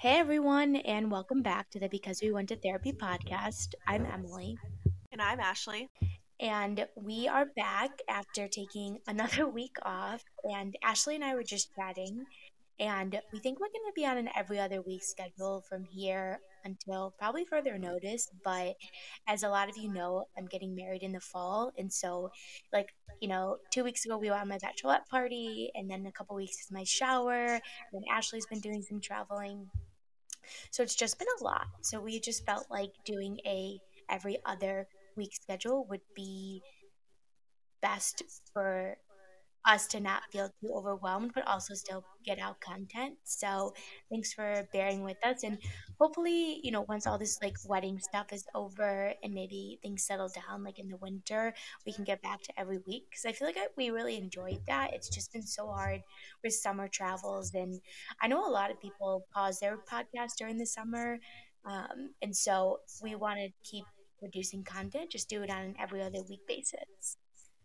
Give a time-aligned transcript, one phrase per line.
[0.00, 3.74] Hey everyone, and welcome back to the Because We Went to Therapy podcast.
[3.86, 4.56] I'm Emily,
[5.12, 5.90] And I'm Ashley.
[6.40, 10.24] and we are back after taking another week off.
[10.42, 12.24] And Ashley and I were just chatting,
[12.78, 16.40] and we think we're going to be on an every other week schedule from here
[16.64, 18.30] until probably further notice.
[18.42, 18.76] But
[19.28, 22.30] as a lot of you know, I'm getting married in the fall, and so
[22.72, 22.88] like
[23.20, 26.36] you know, two weeks ago we were on my bachelorette party, and then a couple
[26.36, 27.60] weeks is my shower.
[27.92, 29.68] And Ashley's been doing some traveling.
[30.70, 31.66] So it's just been a lot.
[31.82, 36.62] So we just felt like doing a every other week schedule would be
[37.82, 38.22] best
[38.52, 38.96] for
[39.66, 43.14] us to not feel too overwhelmed, but also still get out content.
[43.24, 43.74] So
[44.10, 45.42] thanks for bearing with us.
[45.42, 45.58] And
[45.98, 50.28] hopefully, you know, once all this like wedding stuff is over and maybe things settle
[50.28, 51.52] down, like in the winter,
[51.84, 53.04] we can get back to every week.
[53.10, 54.94] Because I feel like I, we really enjoyed that.
[54.94, 56.00] It's just been so hard
[56.42, 57.52] with summer travels.
[57.54, 57.80] And
[58.22, 61.18] I know a lot of people pause their podcast during the summer.
[61.66, 63.84] Um, and so we want to keep
[64.18, 67.16] producing content, just do it on an every other week basis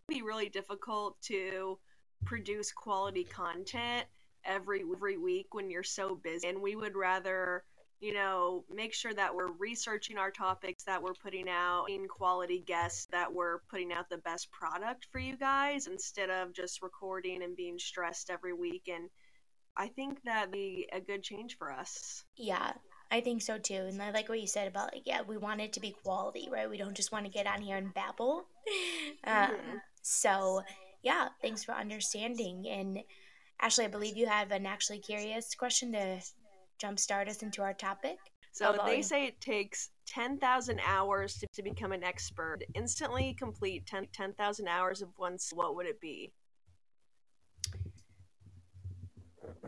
[0.07, 1.77] be really difficult to
[2.25, 4.05] produce quality content
[4.45, 7.63] every every week when you're so busy and we would rather
[7.99, 12.59] you know make sure that we're researching our topics that we're putting out in quality
[12.67, 17.43] guests that we're putting out the best product for you guys instead of just recording
[17.43, 19.09] and being stressed every week and
[19.77, 22.73] i think that'd be a good change for us Yeah,
[23.11, 23.75] I think so too.
[23.87, 26.49] And I like what you said about like, yeah, we want it to be quality,
[26.51, 26.69] right?
[26.69, 28.45] We don't just want to get on here and babble.
[29.25, 29.81] Um, Mhm.
[30.01, 30.63] so
[31.05, 32.65] yeah, thanks for understanding.
[32.67, 32.99] And
[33.61, 36.19] Ashley, I believe you have an actually curious question to
[36.83, 38.17] jumpstart us into our topic.
[38.51, 42.59] So Although- they say it takes 10,000 hours to, to become an expert.
[42.73, 46.33] Instantly complete 10 10,000 hours of one what would it be?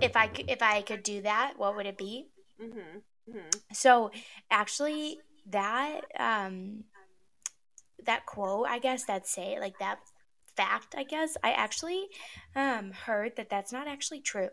[0.01, 2.27] If I c- if I could do that, what would it be?
[2.59, 3.01] Mhm.
[3.29, 3.61] Mhm.
[3.73, 4.11] So
[4.49, 6.85] actually, that um,
[8.05, 9.99] that quote, I guess that say like that
[10.57, 12.07] fact, I guess I actually
[12.55, 14.49] um heard that that's not actually true.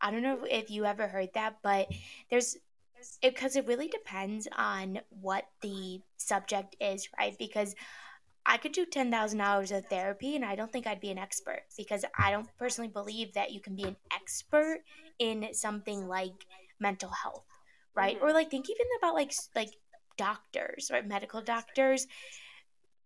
[0.00, 1.88] I don't know if you ever heard that, but
[2.30, 2.56] there's
[3.22, 7.34] because it really depends on what the subject is, right?
[7.38, 7.74] Because
[8.46, 11.62] I could do 10,000 hours of therapy and I don't think I'd be an expert
[11.76, 14.80] because I don't personally believe that you can be an expert
[15.18, 16.46] in something like
[16.80, 17.46] mental health,
[17.94, 18.18] right?
[18.18, 18.22] Mhm.
[18.22, 19.72] Or like think even about like like
[20.16, 21.06] doctors, right?
[21.06, 22.06] Medical doctors.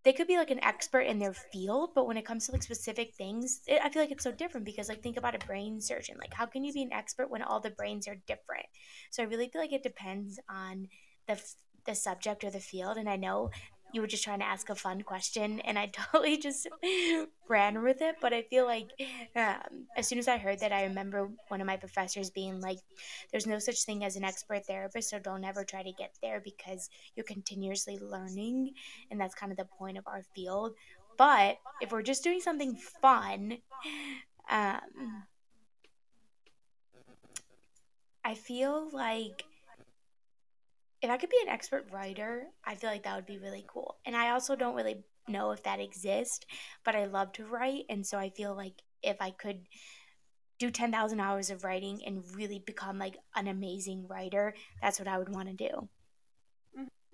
[0.02, 2.62] They could be like an expert in their field, but when it comes to like
[2.62, 5.80] specific things, it, I feel like it's so different because like think about a brain
[5.80, 6.16] surgeon.
[6.18, 8.66] Like how can you be an expert when all the brains are different?
[9.10, 10.88] So I really feel like it depends on
[11.26, 11.40] the
[11.86, 12.96] the subject or the field.
[12.96, 13.50] And I know
[13.92, 16.68] you were just trying to ask a fun question, and I totally just
[17.48, 18.16] ran with it.
[18.20, 18.90] But I feel like
[19.36, 22.78] um, as soon as I heard that, I remember one of my professors being like,
[23.30, 26.40] "There's no such thing as an expert therapist, so don't ever try to get there
[26.40, 28.74] because you're continuously learning,
[29.10, 30.74] and that's kind of the point of our field."
[31.16, 33.58] But if we're just doing something fun,
[34.48, 35.24] um,
[38.24, 39.44] I feel like
[41.02, 43.98] if I could be an expert writer, I feel like that would be really cool.
[44.04, 46.44] And I also don't really know if that exists,
[46.84, 47.84] but I love to write.
[47.88, 49.68] And so I feel like if I could
[50.58, 55.18] do 10,000 hours of writing and really become like an amazing writer, that's what I
[55.18, 55.88] would want to do.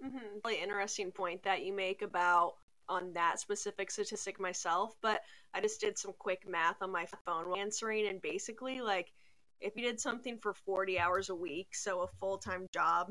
[0.03, 2.55] hmm Really interesting point that you make about
[2.89, 5.23] on that specific statistic myself, but
[5.55, 9.13] I just did some quick math on my phone while answering, and basically, like,
[9.61, 13.11] if you did something for 40 hours a week, so a full time job,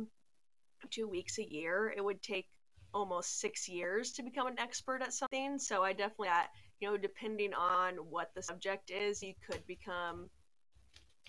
[0.90, 2.48] two weeks a year, it would take
[2.94, 5.60] almost six years to become an expert at something.
[5.60, 6.44] So I definitely, uh,
[6.80, 10.30] you know, depending on what the subject is, you could become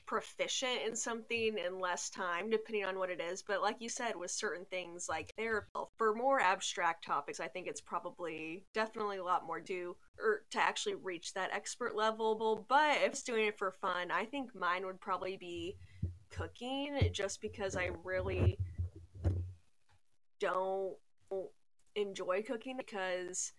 [0.06, 4.14] proficient in something in less time depending on what it is but like you said
[4.14, 9.24] with certain things like therapy for more abstract topics i think it's probably definitely a
[9.24, 13.58] lot more to or to actually reach that expert level but if it's doing it
[13.58, 15.76] for fun i think mine would probably be
[16.30, 18.56] cooking just because i really
[20.40, 20.96] don't
[21.94, 23.52] enjoy cooking because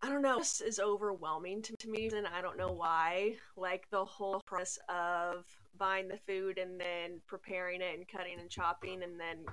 [0.00, 3.34] I don't know, this is overwhelming to, to me, and I don't know why.
[3.56, 5.44] Like the whole process of
[5.76, 9.44] buying the food and then preparing it and cutting and chopping and then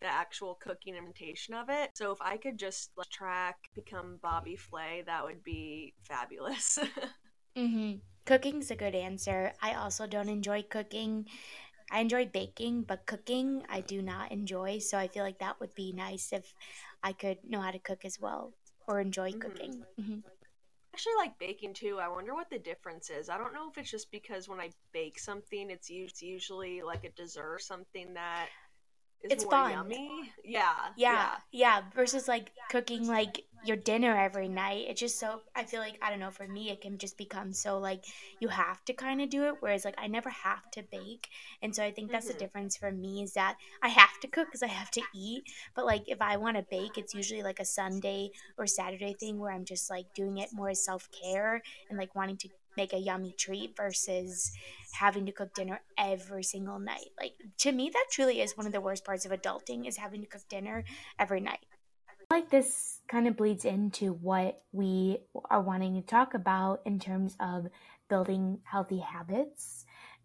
[0.00, 1.90] the actual cooking implementation of it.
[1.94, 6.78] So if I could just like, track, become Bobby Flay, that would be fabulous.
[7.56, 7.98] mm-hmm.
[8.24, 9.52] Cooking's a good answer.
[9.62, 11.26] I also don't enjoy cooking.
[11.90, 14.78] I enjoy baking, but cooking I do not enjoy.
[14.78, 16.54] So I feel like that would be nice if
[17.02, 18.52] I could know how to cook as well
[18.86, 19.40] or enjoy Mhm.
[19.40, 19.84] cooking.
[19.96, 20.18] hmm
[20.94, 21.98] actually like baking too.
[22.00, 23.28] I wonder what the difference is.
[23.28, 25.88] I don't know if it's just because when I bake something, it's
[26.20, 28.48] usually like a dessert, something that
[29.22, 29.70] it's fun.
[29.72, 30.32] Yummy.
[30.44, 31.12] Yeah, yeah.
[31.12, 31.36] Yeah.
[31.52, 31.82] Yeah.
[31.94, 34.86] Versus like cooking like your dinner every night.
[34.88, 37.52] It's just so I feel like I don't know, for me it can just become
[37.52, 38.04] so like
[38.40, 41.28] you have to kind of do it whereas like I never have to bake.
[41.62, 42.38] And so I think that's mm-hmm.
[42.38, 45.44] the difference for me is that I have to cook cuz I have to eat,
[45.74, 49.38] but like if I want to bake, it's usually like a Sunday or Saturday thing
[49.38, 52.98] where I'm just like doing it more as self-care and like wanting to make a
[52.98, 54.52] yummy treat versus
[54.92, 57.10] having to cook dinner every single night.
[57.20, 60.20] Like to me that truly is one of the worst parts of adulting is having
[60.20, 60.84] to cook dinner
[61.18, 61.66] every night.
[62.30, 65.18] Like this kind of bleeds into what we
[65.50, 67.66] are wanting to talk about in terms of
[68.08, 69.84] building healthy habits.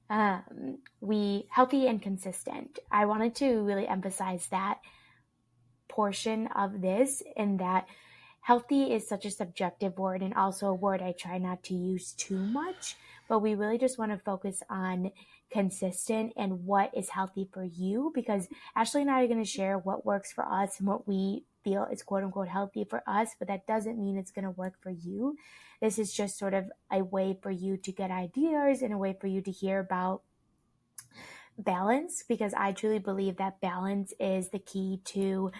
[0.09, 2.79] Um, we healthy and consistent.
[2.91, 4.79] I wanted to really emphasize that
[5.87, 7.87] portion of this in that
[8.41, 12.11] healthy is such a subjective word and also a word I try not to use
[12.11, 12.97] too much,
[13.29, 15.11] but we really just want to focus on
[15.51, 19.77] consistent and what is healthy for you because Ashley and I are going to share
[19.77, 23.47] what works for us and what we feel is quote unquote healthy for us, but
[23.47, 25.35] that doesn't mean it's going to work for you.
[25.81, 29.15] This is just sort of a way for you to get ideas and a way
[29.19, 30.21] for you to hear about
[31.57, 35.51] balance because I truly believe that balance is the key to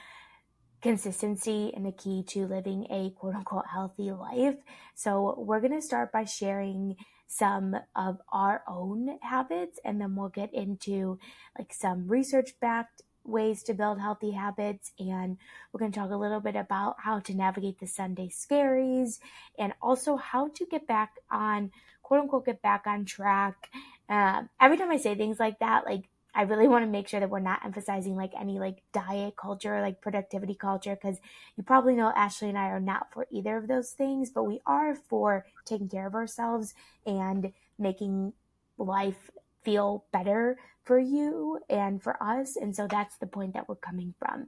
[0.82, 4.58] consistency and the key to living a quote unquote healthy life.
[4.96, 6.98] So we're going to start by sharing
[7.28, 11.18] some of our own habits and then we'll get into
[11.58, 15.38] like some research backed ways to build healthy habits and
[15.72, 19.20] we're going to talk a little bit about how to navigate the Sunday scaries
[19.58, 21.72] and also how to get back on
[22.02, 23.70] quote unquote get back on track.
[24.10, 27.20] Um, every time I say things like that, like I really want to make sure
[27.20, 31.20] that we're not emphasizing like any like diet culture like productivity culture because
[31.56, 34.60] you probably know Ashley and I are not for either of those things, but we
[34.66, 36.74] are for taking care of ourselves
[37.06, 38.34] and making
[38.78, 39.30] life
[39.64, 42.56] feel better for you and for us.
[42.56, 44.48] And so that's the point that we're coming from.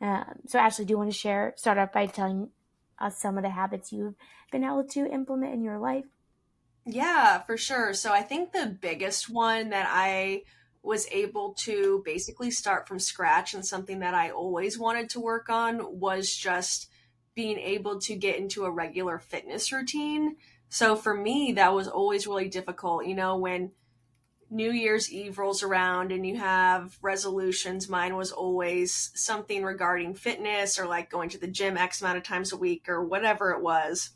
[0.00, 2.50] Um, so, Ashley, do you want to share, start off by telling
[2.98, 4.14] us some of the habits you've
[4.52, 6.04] been able to implement in your life?
[6.86, 7.94] Yeah, for sure.
[7.94, 10.42] So, I think the biggest one that I
[10.82, 15.48] was able to basically start from scratch and something that I always wanted to work
[15.48, 16.90] on was just
[17.34, 20.36] being able to get into a regular fitness routine.
[20.68, 23.06] So for me, that was always really difficult.
[23.06, 23.72] You know, when
[24.50, 30.78] New Year's Eve rolls around and you have resolutions, mine was always something regarding fitness
[30.78, 33.62] or like going to the gym X amount of times a week or whatever it
[33.62, 34.10] was.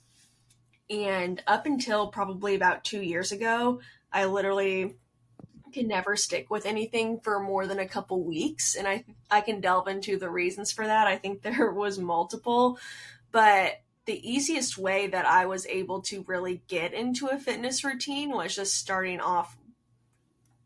[0.90, 3.80] And up until probably about two years ago,
[4.12, 4.96] I literally
[5.72, 8.74] can never stick with anything for more than a couple weeks.
[8.74, 11.06] And i i can delve into the reasons for that.
[11.06, 12.78] I think there was multiple.
[13.30, 18.30] But the easiest way that i was able to really get into a fitness routine
[18.30, 19.54] was just starting off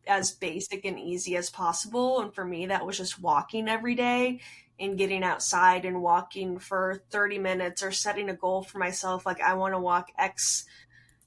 [0.06, 2.20] as basic and easy as possible.
[2.20, 4.40] And for me that was just walking every day
[4.81, 9.38] and getting outside and walking for 30 minutes or setting a goal for myself like
[9.43, 10.64] i want to walk x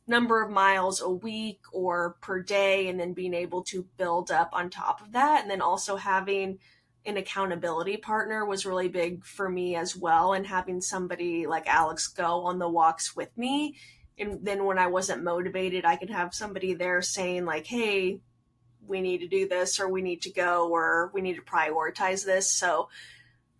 [0.07, 4.50] number of miles a week or per day and then being able to build up
[4.54, 5.42] on top of that.
[5.42, 6.60] And then also having
[7.06, 12.07] an accountability partner was really big for me as well and having somebody like Alex
[12.07, 13.75] go on the walks with me.
[14.18, 18.22] And then when I wasn't motivated I could have somebody there saying like hey
[18.88, 22.25] we need to do this or we need to go or we need to prioritize
[22.25, 22.89] this so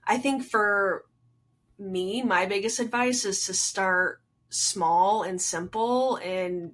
[0.06, 1.06] I think for
[1.78, 6.74] me my biggest advice is to start small and simple and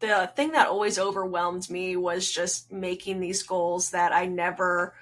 [0.00, 4.94] the thing that always overwhelmed me was just making these goals that I never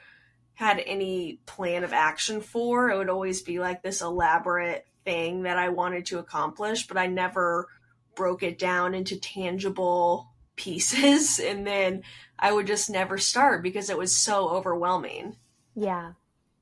[0.54, 2.90] had any plan of action for.
[2.90, 7.06] It would always be like this elaborate thing that I wanted to accomplish, but I
[7.06, 7.68] never
[8.16, 10.27] broke it down into tangible
[10.58, 11.40] pieces.
[11.48, 12.02] And then
[12.38, 15.36] I would just never start because it was so overwhelming.
[15.74, 16.12] Yeah.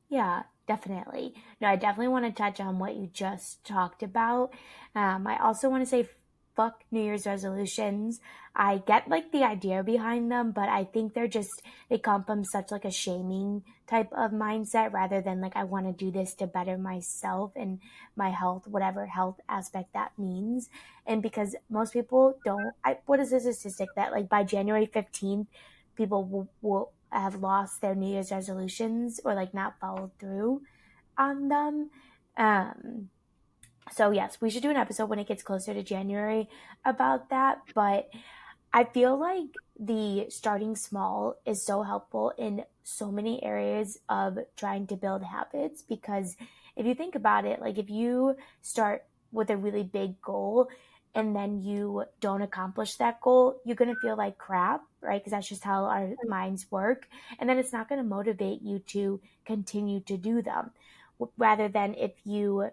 [0.09, 1.35] Yeah definitely.
[1.61, 4.53] No, I definitely want to touch on what you just talked about.
[4.95, 6.09] Um, I also want to say
[6.57, 8.21] fuck New Year's resolutions.
[8.55, 12.43] I get like the idea behind them, but I think they're just they come from
[12.45, 16.35] such like a shaming type of mindset rather than like I want to do this
[16.37, 17.81] to better myself and
[18.17, 20.71] my health, whatever health aspect that means.
[21.07, 25.49] And because most people don't, I, what is the statistic that like by January fifteenth,
[25.95, 30.63] people will, will have lost their New Year's resolutions or like not followed through
[31.19, 31.91] on them.
[32.37, 33.11] Um,
[33.93, 36.49] so yes, we should do an episode when it gets closer to January
[36.85, 37.59] about that.
[37.75, 38.09] But
[38.73, 44.87] I feel like the starting small is so helpful in so many areas of trying
[44.89, 46.37] to build habits because
[46.77, 50.69] if you think about it, like if you start with a really big goal
[51.15, 55.21] and then you don't accomplish that goal, you're going to feel like crap, right?
[55.21, 56.29] Because that's just how our mm-hmm.
[56.29, 57.09] minds work.
[57.39, 60.71] And then it's not going to motivate you to continue to do them.
[61.39, 62.69] Rather than if you,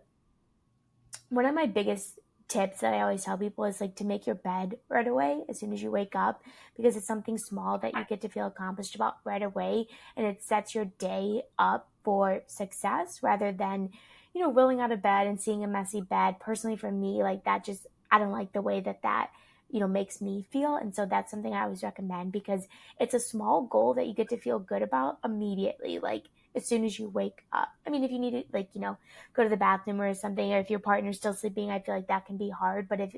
[1.33, 4.35] one of my biggest tips that I always tell people is like to make your
[4.35, 6.43] bed right away as soon as you wake up
[6.75, 10.43] because it's something small that you get to feel accomplished about right away and it
[10.43, 13.89] sets your day up for success rather than
[14.33, 16.39] you know rolling out of bed and seeing a messy bed.
[16.39, 19.31] Personally for me like that just I don't like the way that that
[19.71, 22.67] you know makes me feel and so that's something I always recommend because
[22.99, 25.97] it's a small goal that you get to feel good about immediately.
[25.97, 27.69] Like as soon as you wake up.
[27.85, 28.97] I mean, if you need to, like, you know,
[29.33, 32.07] go to the bathroom or something, or if your partner's still sleeping, I feel like
[32.07, 32.87] that can be hard.
[32.87, 33.15] But if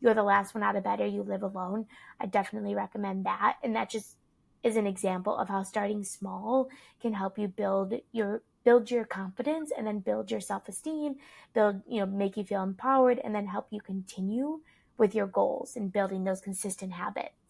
[0.00, 1.86] you're the last one out of bed or you live alone,
[2.20, 3.56] I definitely recommend that.
[3.62, 4.16] And that just
[4.64, 6.68] is an example of how starting small
[7.00, 11.14] can help you build your build your confidence and then build your self-esteem
[11.52, 14.60] build you know make you feel empowered and then help you continue
[14.96, 17.43] with your goals and building those consistent habits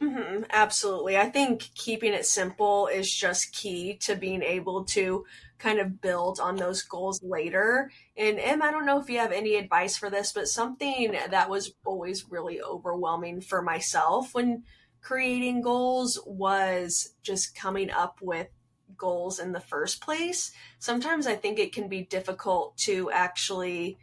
[0.00, 1.16] Mm-hmm, absolutely.
[1.16, 5.24] I think keeping it simple is just key to being able to
[5.58, 7.90] kind of build on those goals later.
[8.16, 11.48] And Em, I don't know if you have any advice for this, but something that
[11.48, 14.64] was always really overwhelming for myself when
[15.00, 18.48] creating goals was just coming up with
[18.96, 20.52] goals in the first place.
[20.78, 23.98] Sometimes I think it can be difficult to actually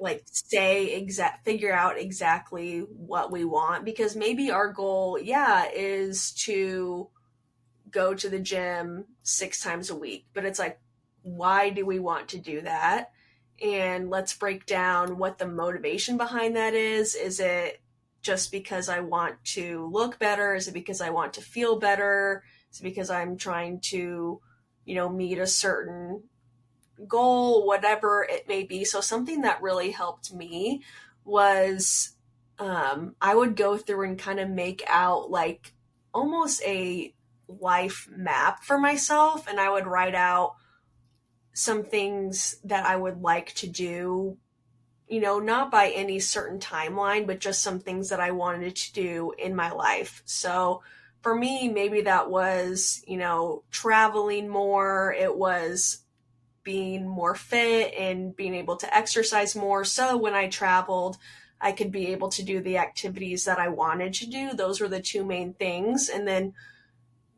[0.00, 6.32] like say exact figure out exactly what we want because maybe our goal yeah is
[6.32, 7.08] to
[7.90, 10.80] go to the gym six times a week but it's like
[11.24, 13.10] why do we want to do that?
[13.62, 17.14] And let's break down what the motivation behind that is.
[17.14, 17.80] Is it
[18.22, 20.54] just because i want to look better?
[20.54, 22.44] Is it because i want to feel better?
[22.70, 24.40] Is it because i'm trying to
[24.84, 26.22] you know meet a certain
[27.06, 28.84] goal, whatever it may be.
[28.84, 30.82] So, something that really helped me
[31.24, 32.14] was
[32.58, 35.72] um, I would go through and kind of make out like
[36.12, 37.12] almost a
[37.48, 40.54] life map for myself, and I would write out
[41.52, 44.38] some things that I would like to do.
[45.06, 48.92] You know, not by any certain timeline, but just some things that I wanted to
[48.94, 50.22] do in my life.
[50.24, 50.82] So,
[51.20, 55.14] for me, maybe that was, you know, traveling more.
[55.18, 56.03] It was
[56.64, 59.84] being more fit and being able to exercise more.
[59.84, 61.18] So when I traveled,
[61.60, 64.52] I could be able to do the activities that I wanted to do.
[64.52, 66.08] Those were the two main things.
[66.08, 66.54] And then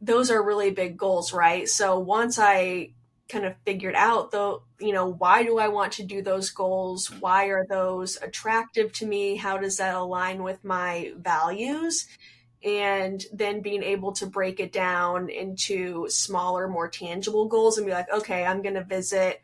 [0.01, 1.69] those are really big goals, right?
[1.69, 2.91] So once I
[3.29, 7.11] kind of figured out though, you know, why do I want to do those goals?
[7.11, 9.37] Why are those attractive to me?
[9.37, 12.07] How does that align with my values?
[12.65, 17.93] And then being able to break it down into smaller, more tangible goals and be
[17.93, 19.43] like, okay, I'm going to visit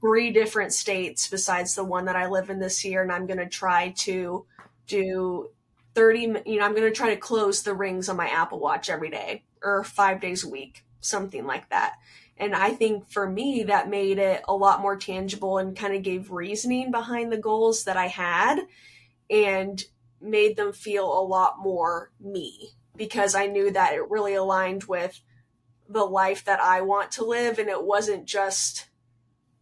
[0.00, 3.38] three different states besides the one that I live in this year, and I'm going
[3.38, 4.46] to try to
[4.86, 5.50] do
[5.94, 8.90] 30, you know, I'm going to try to close the rings on my Apple Watch
[8.90, 11.94] every day or five days a week, something like that.
[12.38, 16.02] And I think for me, that made it a lot more tangible and kind of
[16.02, 18.60] gave reasoning behind the goals that I had.
[19.30, 19.82] And
[20.20, 25.20] made them feel a lot more me because I knew that it really aligned with
[25.88, 28.88] the life that I want to live and it wasn't just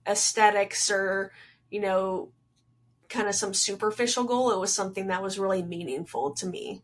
[0.07, 1.33] aesthetics or,
[1.71, 2.31] you know,
[3.09, 4.51] kind of some superficial goal.
[4.51, 6.83] It was something that was really meaningful to me.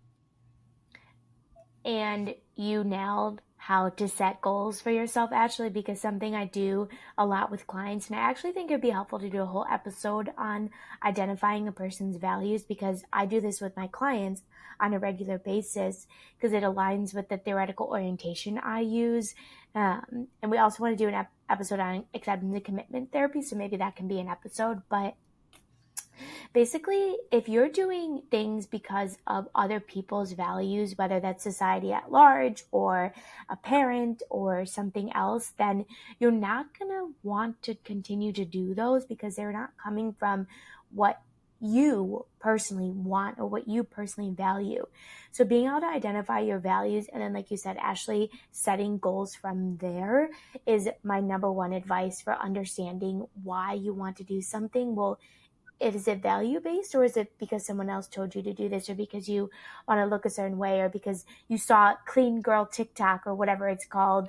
[1.85, 7.25] And you nailed how to set goals for yourself actually because something I do a
[7.25, 10.29] lot with clients and I actually think it'd be helpful to do a whole episode
[10.37, 10.71] on
[11.05, 14.43] identifying a person's values because I do this with my clients
[14.81, 19.37] on a regular basis because it aligns with the theoretical orientation I use.
[19.77, 23.41] Um, and we also want to do an ep- episode on acceptance and commitment therapy
[23.41, 25.15] so maybe that can be an episode but
[26.53, 32.65] Basically, if you're doing things because of other people's values, whether that's society at large
[32.71, 33.15] or
[33.49, 35.87] a parent or something else, then
[36.19, 40.47] you're not going to want to continue to do those because they're not coming from
[40.93, 41.21] what
[41.61, 44.87] you personally want or what you personally value.
[45.31, 49.35] So being able to identify your values and then like you said Ashley setting goals
[49.35, 50.31] from there
[50.67, 54.97] is my number one advice for understanding why you want to do something.
[54.97, 55.19] Well,
[55.81, 58.89] is it value based or is it because someone else told you to do this
[58.89, 59.51] or because you
[59.89, 63.69] want to look a certain way or because you saw clean girl tiktok or whatever
[63.69, 64.29] it's called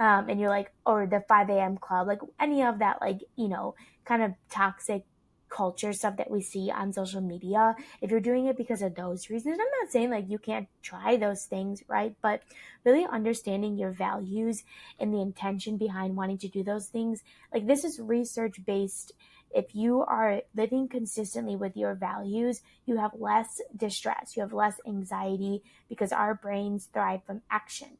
[0.00, 3.48] um, and you're like or the 5 a.m club like any of that like you
[3.48, 5.04] know kind of toxic
[5.52, 7.76] culture stuff that we see on social media?
[8.00, 11.16] If you're doing it because of those reasons i'm not saying like you can't try
[11.16, 12.14] those things right?
[12.22, 12.42] But
[12.84, 14.64] really understanding your values
[14.98, 19.12] and the intention behind wanting to do those things like this is research based
[19.54, 24.76] if you are living consistently with your values, you have less distress, you have less
[24.86, 27.98] anxiety because our brains thrive from action,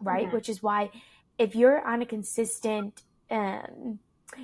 [0.00, 0.26] right?
[0.26, 0.34] Mm-hmm.
[0.34, 0.90] Which is why
[1.38, 3.98] if you're on a consistent um,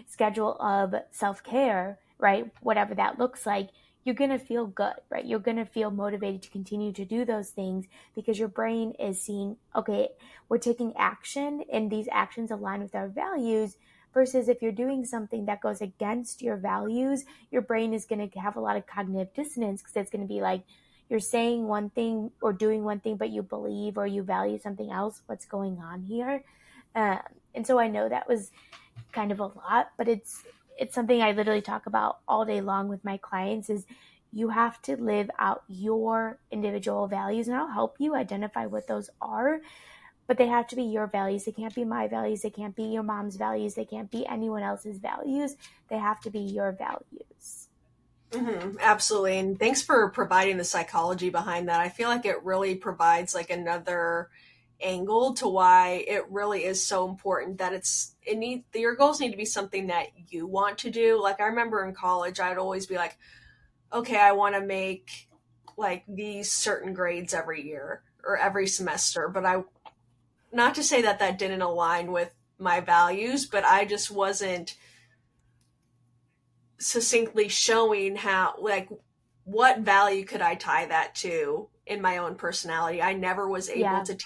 [0.07, 3.71] schedule of self care, right, whatever that looks like,
[4.05, 5.25] you're going to feel good, right?
[5.25, 9.21] You're going to feel motivated to continue to do those things because your brain is
[9.23, 10.09] seeing, okay,
[10.49, 13.77] we're taking action and these actions align with our values.
[14.13, 18.39] Versus if you're doing something that goes against your values, your brain is going to
[18.41, 20.63] have a lot of cognitive dissonance because it's going to be like,
[21.09, 24.91] you're saying one thing or doing one thing, but you believe or you value something
[24.91, 25.23] else.
[25.27, 26.45] What's going on here?
[26.95, 27.21] Um,
[27.55, 28.51] and so I know that was
[29.13, 30.45] kind of a lot, but it's
[30.79, 33.85] it's something I literally talk about all day long with my clients is
[34.33, 39.11] you have to live out your individual values and I'll help you identify what those
[39.21, 39.61] are
[40.31, 41.45] but they have to be your values.
[41.45, 42.43] They can't be my values.
[42.43, 43.75] They can't be your mom's values.
[43.75, 45.57] They can't be anyone else's values.
[45.89, 47.67] They have to be your values.
[48.31, 49.41] Mm-hmm, absolutely.
[49.41, 51.81] And thanks for providing the psychology behind that.
[51.81, 54.31] I feel like it really provides like another
[54.81, 59.33] angle to why it really is so important that it's it need your goals need
[59.33, 61.21] to be something that you want to do.
[61.21, 63.19] Like I remember in college, I'd always be like,
[63.93, 65.29] okay, I want to make
[65.77, 69.65] like these certain grades every year or every semester, but I
[70.53, 74.77] not to say that that didn't align with my values, but I just wasn't
[76.79, 78.89] succinctly showing how like
[79.45, 83.03] what value could I tie that to in my own personality.
[83.03, 84.05] I never was able yeah.
[84.05, 84.17] to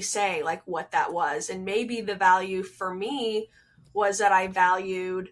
[0.00, 1.50] say like what that was.
[1.50, 3.48] And maybe the value for me
[3.92, 5.30] was that I valued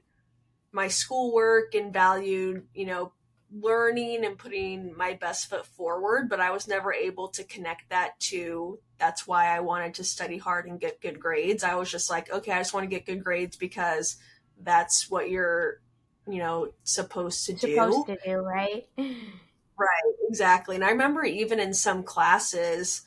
[0.70, 3.12] my schoolwork and valued, you know,
[3.52, 8.18] learning and putting my best foot forward, but I was never able to connect that
[8.20, 11.64] to that's why I wanted to study hard and get good grades.
[11.64, 14.16] I was just like, okay, I just want to get good grades because
[14.62, 15.80] that's what you're,
[16.28, 17.74] you know, supposed to do.
[17.74, 18.86] Supposed to do, right?
[19.74, 20.76] Right, exactly.
[20.76, 23.02] And I remember even in some classes,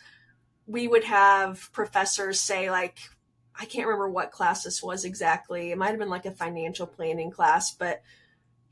[0.68, 2.98] we would have professors say like
[3.58, 5.72] I can't remember what class this was exactly.
[5.72, 8.01] It might have been like a financial planning class, but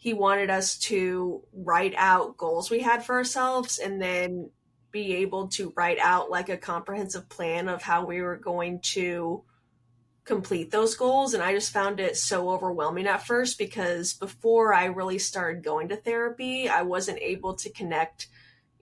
[0.03, 4.49] he wanted us to write out goals we had for ourselves and then
[4.91, 9.45] be able to write out like a comprehensive plan of how we were going to
[10.25, 11.33] complete those goals.
[11.33, 15.87] And I just found it so overwhelming at first because before I really started going
[15.87, 18.27] to therapy, I wasn't able to connect,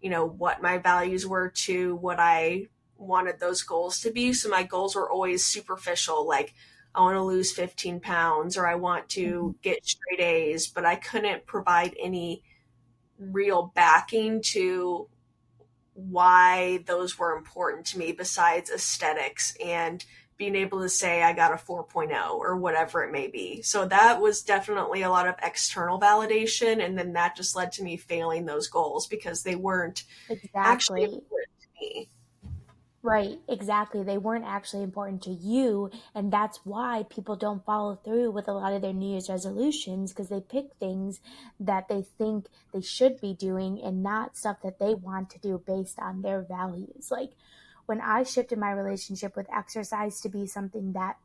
[0.01, 2.65] you know, what my values were to what I
[2.97, 4.33] wanted those goals to be.
[4.33, 6.55] So my goals were always superficial, like
[6.93, 9.51] I want to lose 15 pounds or I want to mm-hmm.
[9.61, 12.43] get straight A's, but I couldn't provide any
[13.17, 15.07] real backing to
[15.93, 20.03] why those were important to me besides aesthetics and
[20.37, 23.61] being able to say I got a 4.0 or whatever it may be.
[23.61, 26.83] So that was definitely a lot of external validation.
[26.83, 30.49] And then that just led to me failing those goals because they weren't exactly.
[30.55, 32.09] actually important to me.
[33.03, 34.03] Right, exactly.
[34.03, 35.89] They weren't actually important to you.
[36.13, 40.11] And that's why people don't follow through with a lot of their New Year's resolutions
[40.11, 41.19] because they pick things
[41.59, 45.63] that they think they should be doing and not stuff that they want to do
[45.65, 47.09] based on their values.
[47.09, 47.31] Like
[47.87, 51.17] when I shifted my relationship with exercise to be something that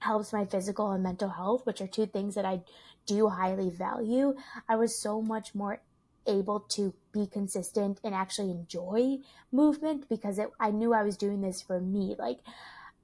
[0.00, 2.62] helps my physical and mental health, which are two things that I
[3.06, 4.34] do highly value,
[4.68, 5.80] I was so much more
[6.28, 9.18] able to be consistent and actually enjoy
[9.50, 12.14] movement because it, I knew I was doing this for me.
[12.18, 12.38] Like,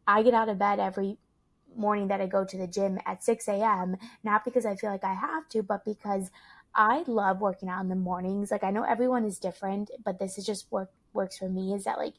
[0.07, 1.17] I get out of bed every
[1.77, 5.05] morning that I go to the gym at 6 a.m., not because I feel like
[5.05, 6.31] I have to, but because
[6.75, 8.51] I love working out in the mornings.
[8.51, 11.73] Like, I know everyone is different, but this is just work works for me.
[11.75, 12.15] Is that like,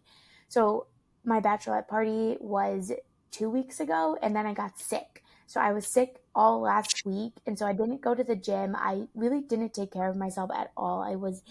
[0.47, 0.87] so
[1.25, 2.91] my bachelorette party was
[3.31, 5.23] two weeks ago, and then I got sick.
[5.47, 7.33] So I was sick all last week.
[7.45, 8.75] And so I didn't go to the gym.
[8.75, 11.01] I really didn't take care of myself at all.
[11.01, 11.41] I was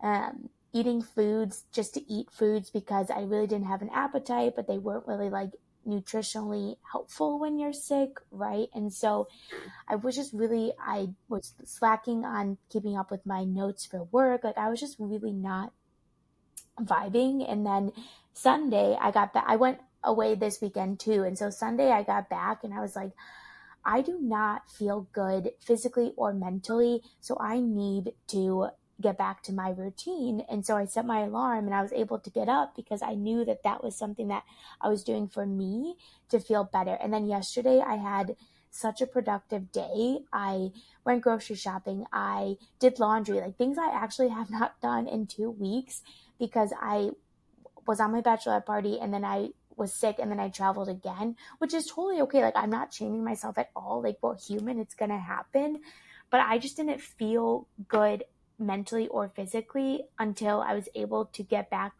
[0.00, 4.66] um, eating foods just to eat foods because I really didn't have an appetite, but
[4.66, 5.50] they weren't really like
[5.86, 8.68] nutritionally helpful when you're sick, right?
[8.74, 9.28] And so
[9.88, 14.44] I was just really, I was slacking on keeping up with my notes for work.
[14.44, 15.72] Like I was just really not
[16.80, 17.50] vibing.
[17.50, 17.92] And then
[18.32, 21.22] Sunday, I got back, I went away this weekend too.
[21.22, 23.12] And so Sunday I got back and I was like,
[23.84, 27.02] I do not feel good physically or mentally.
[27.20, 28.68] So I need to
[29.00, 30.44] get back to my routine.
[30.48, 33.14] And so I set my alarm and I was able to get up because I
[33.14, 34.44] knew that that was something that
[34.80, 35.96] I was doing for me
[36.30, 36.94] to feel better.
[36.94, 38.36] And then yesterday I had
[38.70, 40.18] such a productive day.
[40.32, 40.70] I
[41.04, 42.06] went grocery shopping.
[42.12, 46.02] I did laundry, like things I actually have not done in two weeks
[46.38, 47.10] because I
[47.86, 51.36] was on my bachelorette party and then I was sick and then I traveled again,
[51.58, 52.42] which is totally okay.
[52.42, 54.02] Like I'm not shaming myself at all.
[54.02, 55.80] Like we're human, it's gonna happen.
[56.30, 58.24] But I just didn't feel good
[58.58, 61.92] mentally or physically until I was able to get back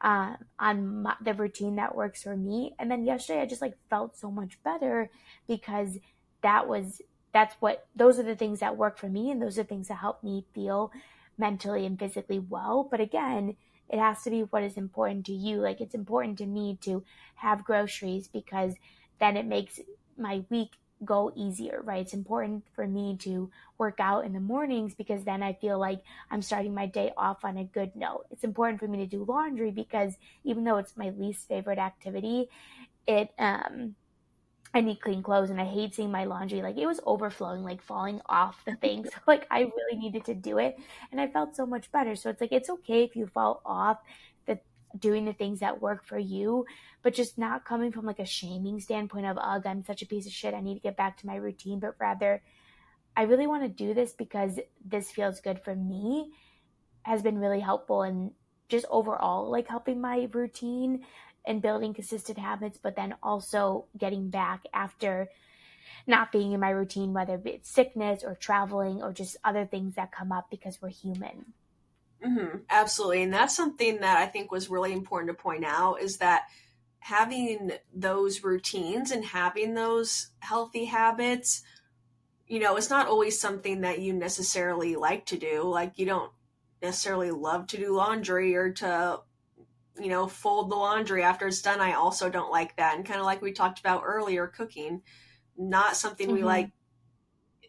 [0.00, 2.74] uh, on my, the routine that works for me.
[2.78, 5.10] And then yesterday, I just like felt so much better
[5.46, 5.98] because
[6.42, 7.00] that was
[7.32, 9.96] that's what those are the things that work for me, and those are things that
[9.96, 10.92] help me feel
[11.38, 12.86] mentally and physically well.
[12.90, 13.56] But again,
[13.88, 15.56] it has to be what is important to you.
[15.58, 17.04] Like it's important to me to
[17.36, 18.74] have groceries because
[19.20, 19.80] then it makes
[20.16, 20.72] my week
[21.04, 22.00] go easier, right?
[22.00, 26.00] It's important for me to work out in the mornings because then I feel like
[26.30, 28.24] I'm starting my day off on a good note.
[28.30, 32.48] It's important for me to do laundry because even though it's my least favorite activity,
[33.06, 33.94] it um
[34.74, 37.82] I need clean clothes and I hate seeing my laundry like it was overflowing, like
[37.82, 39.04] falling off the thing.
[39.10, 40.76] So like I really needed to do it
[41.10, 42.14] and I felt so much better.
[42.16, 43.98] So it's like it's okay if you fall off
[44.46, 44.58] the
[44.98, 46.66] doing the things that work for you,
[47.02, 50.26] but just not coming from like a shaming standpoint of ugh, I'm such a piece
[50.26, 50.54] of shit.
[50.54, 52.42] I need to get back to my routine, but rather
[53.16, 56.32] I really want to do this because this feels good for me
[57.02, 58.32] has been really helpful and
[58.68, 61.04] just overall like helping my routine
[61.46, 65.28] and building consistent habits, but then also getting back after
[66.06, 70.12] not being in my routine, whether it's sickness or traveling or just other things that
[70.12, 71.52] come up because we're human.
[72.24, 73.22] Mm-hmm, absolutely.
[73.22, 76.44] And that's something that I think was really important to point out is that
[76.98, 81.62] having those routines and having those healthy habits,
[82.48, 85.62] you know, it's not always something that you necessarily like to do.
[85.62, 86.32] Like, you don't
[86.82, 89.20] necessarily love to do laundry or to
[89.98, 91.80] you know, fold the laundry after it's done.
[91.80, 92.96] I also don't like that.
[92.96, 95.02] And kind of like we talked about earlier, cooking,
[95.56, 96.36] not something mm-hmm.
[96.36, 96.70] we like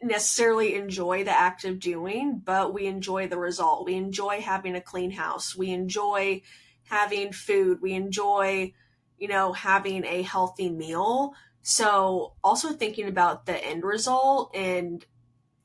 [0.01, 3.85] necessarily enjoy the act of doing, but we enjoy the result.
[3.85, 5.55] We enjoy having a clean house.
[5.55, 6.41] We enjoy
[6.83, 7.81] having food.
[7.81, 8.73] We enjoy,
[9.17, 11.33] you know, having a healthy meal.
[11.61, 15.05] So also thinking about the end result and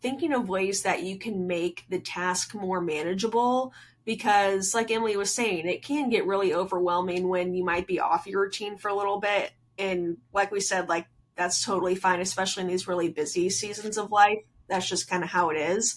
[0.00, 3.72] thinking of ways that you can make the task more manageable
[4.04, 8.26] because like Emily was saying, it can get really overwhelming when you might be off
[8.26, 9.52] your routine for a little bit.
[9.78, 14.10] And like we said, like that's totally fine, especially in these really busy seasons of
[14.10, 14.38] life.
[14.68, 15.96] That's just kind of how it is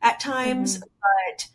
[0.00, 0.78] at times.
[0.78, 0.86] Mm-hmm.
[1.00, 1.48] But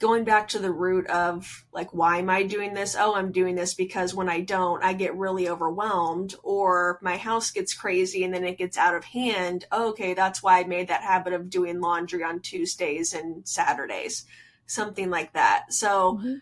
[0.00, 2.96] going back to the root of like, why am I doing this?
[2.98, 7.50] Oh, I'm doing this because when I don't, I get really overwhelmed or my house
[7.50, 9.66] gets crazy and then it gets out of hand.
[9.70, 14.26] Oh, okay, that's why I made that habit of doing laundry on Tuesdays and Saturdays
[14.66, 15.72] something like that.
[15.72, 16.34] So mm-hmm.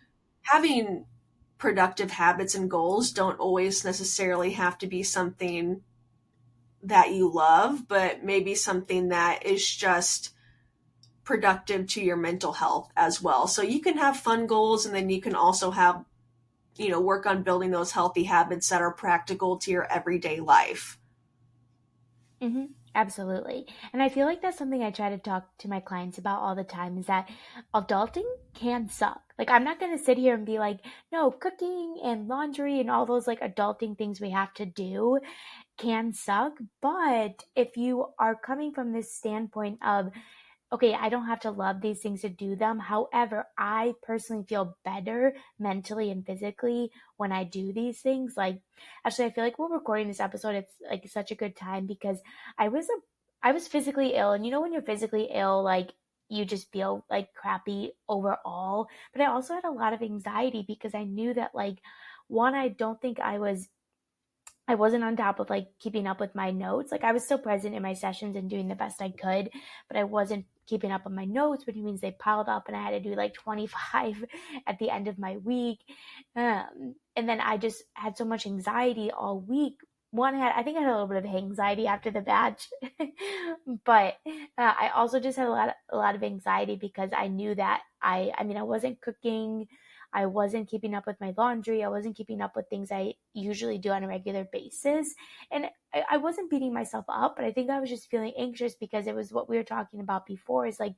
[0.42, 1.06] having
[1.58, 5.82] productive habits and goals don't always necessarily have to be something
[6.82, 10.35] that you love, but maybe something that is just
[11.24, 13.46] productive to your mental health as well.
[13.46, 16.04] So you can have fun goals and then you can also have
[16.76, 20.98] you know work on building those healthy habits that are practical to your everyday life.
[22.42, 22.70] Mhm.
[22.94, 23.66] Absolutely.
[23.94, 26.55] And I feel like that's something I try to talk to my clients about all
[26.55, 27.31] the time is that
[27.74, 29.22] adulting can suck.
[29.38, 32.90] Like, I'm not going to sit here and be like, no, cooking and laundry and
[32.90, 35.20] all those like adulting things we have to do
[35.78, 36.55] can suck.
[36.83, 40.11] But if you are coming from this standpoint of,
[40.72, 42.78] okay, I don't have to love these things to do them.
[42.78, 48.35] However, I personally feel better mentally and physically when I do these things.
[48.37, 48.61] Like,
[49.04, 50.54] actually, I feel like we're recording this episode.
[50.54, 52.18] It's like such a good time because
[52.58, 55.92] I was a, I was physically ill, and you know when you're physically ill, like
[56.28, 58.88] you just feel like crappy overall.
[59.12, 61.76] But I also had a lot of anxiety because I knew that like
[62.28, 63.68] one, I don't think I was
[64.68, 66.92] I wasn't on top of like keeping up with my notes.
[66.92, 69.50] Like I was still present in my sessions and doing the best I could,
[69.88, 72.83] but I wasn't keeping up on my notes, which means they piled up and I
[72.83, 74.25] had to do like 25
[74.66, 75.81] at the end of my week.
[76.37, 79.77] Um, and then I just had so much anxiety all week.
[80.11, 82.68] One had, I think I had a little bit of anxiety after the batch,
[83.85, 87.29] but uh, I also just had a lot, of, a lot of anxiety because I
[87.29, 89.68] knew that I, I mean, I wasn't cooking
[90.12, 91.83] I wasn't keeping up with my laundry.
[91.83, 95.14] I wasn't keeping up with things I usually do on a regular basis.
[95.51, 98.75] And I, I wasn't beating myself up, but I think I was just feeling anxious
[98.75, 100.94] because it was what we were talking about before is like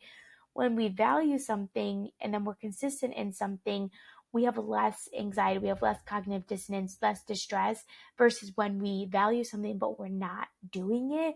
[0.53, 3.90] when we value something and then we're consistent in something,
[4.33, 7.85] we have less anxiety, we have less cognitive dissonance, less distress
[8.18, 11.35] versus when we value something but we're not doing it.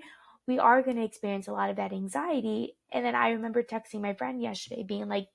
[0.49, 2.75] We are going to experience a lot of that anxiety.
[2.91, 5.29] And then I remember texting my friend yesterday being like,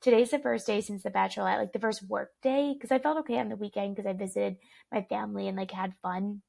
[0.00, 3.18] today's the first day since the bachelorette, like the first work day, because I felt
[3.18, 4.56] okay on the weekend because I visited
[4.92, 6.42] my family and like had fun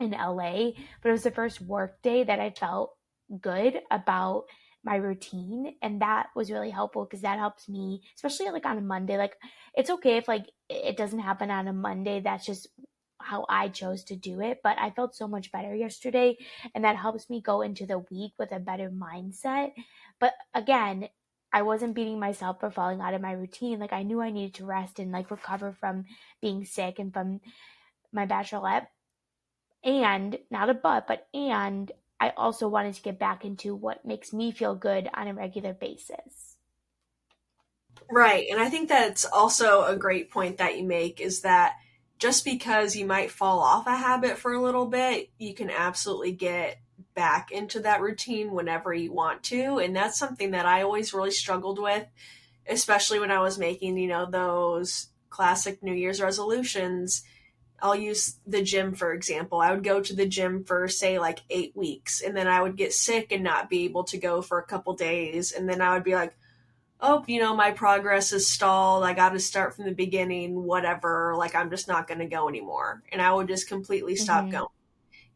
[0.00, 0.70] in LA.
[1.02, 2.94] But it was the first work day that I felt
[3.40, 4.44] good about
[4.84, 8.80] my routine and that was really helpful because that helps me especially like on a
[8.80, 9.36] monday like
[9.74, 12.68] it's okay if like it doesn't happen on a monday that's just
[13.20, 16.36] how I chose to do it, but I felt so much better yesterday
[16.74, 19.72] and that helps me go into the week with a better mindset.
[20.20, 21.08] But again,
[21.52, 23.78] I wasn't beating myself for falling out of my routine.
[23.78, 26.04] Like I knew I needed to rest and like recover from
[26.40, 27.40] being sick and from
[28.12, 28.88] my bachelorette.
[29.82, 34.32] And not a but, but and I also wanted to get back into what makes
[34.32, 36.56] me feel good on a regular basis.
[38.10, 38.46] Right.
[38.50, 41.74] And I think that's also a great point that you make is that
[42.18, 46.32] just because you might fall off a habit for a little bit, you can absolutely
[46.32, 46.80] get
[47.18, 49.80] back into that routine whenever you want to.
[49.80, 52.06] And that's something that I always really struggled with,
[52.68, 57.24] especially when I was making, you know, those classic New Year's resolutions.
[57.82, 59.60] I'll use the gym for example.
[59.60, 62.76] I would go to the gym for say like 8 weeks and then I would
[62.76, 65.94] get sick and not be able to go for a couple days and then I
[65.94, 66.36] would be like,
[67.00, 69.02] oh, you know, my progress is stalled.
[69.02, 71.34] I got to start from the beginning, whatever.
[71.36, 73.02] Like, I'm just not going to go anymore.
[73.10, 74.52] And I would just completely stop mm-hmm.
[74.52, 74.77] going.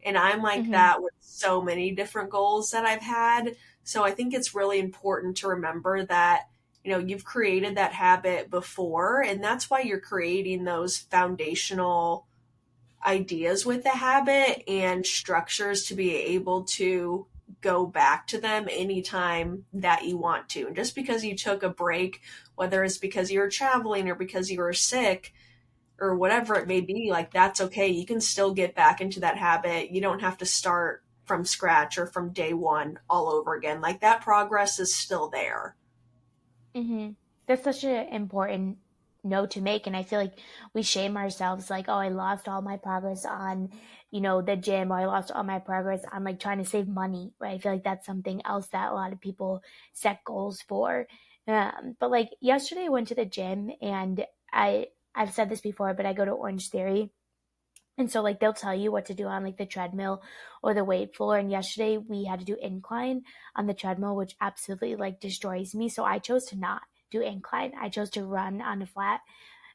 [0.02, 0.72] And I'm like mm-hmm.
[0.72, 3.56] that with so many different goals that I've had.
[3.84, 6.48] So I think it's really important to remember that,
[6.84, 9.22] you know, you've created that habit before.
[9.22, 12.26] And that's why you're creating those foundational
[13.04, 17.26] ideas with the habit and structures to be able to
[17.60, 20.66] go back to them anytime that you want to.
[20.66, 22.20] And just because you took a break,
[22.54, 25.32] whether it's because you were traveling or because you were sick
[26.02, 27.88] or whatever it may be, like that's okay.
[27.88, 29.90] You can still get back into that habit.
[29.90, 33.80] You don't have to start from scratch or from day one all over again.
[33.80, 35.76] Like that progress is still there.
[36.74, 37.10] Mm-hmm.
[37.46, 38.78] That's such an important
[39.24, 39.86] note to make.
[39.86, 40.38] And I feel like
[40.74, 43.70] we shame ourselves like, oh, I lost all my progress on
[44.12, 46.86] you know, the gym or I lost all my progress on like trying to save
[46.86, 47.54] money, right?
[47.54, 49.62] I feel like that's something else that a lot of people
[49.94, 51.06] set goals for.
[51.48, 55.94] Um, but like yesterday I went to the gym and I, I've said this before,
[55.94, 57.10] but I go to Orange Theory.
[57.98, 60.22] And so like they'll tell you what to do on like the treadmill
[60.62, 61.36] or the weight floor.
[61.36, 63.22] And yesterday we had to do incline
[63.54, 65.88] on the treadmill, which absolutely like destroys me.
[65.88, 67.72] So I chose to not do incline.
[67.78, 69.20] I chose to run on a flat.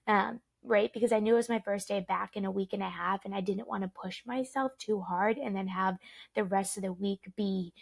[0.08, 0.92] Um, right?
[0.92, 3.24] Because I knew it was my first day back in a week and a half
[3.24, 5.98] and I didn't want to push myself too hard and then have
[6.36, 7.74] the rest of the week be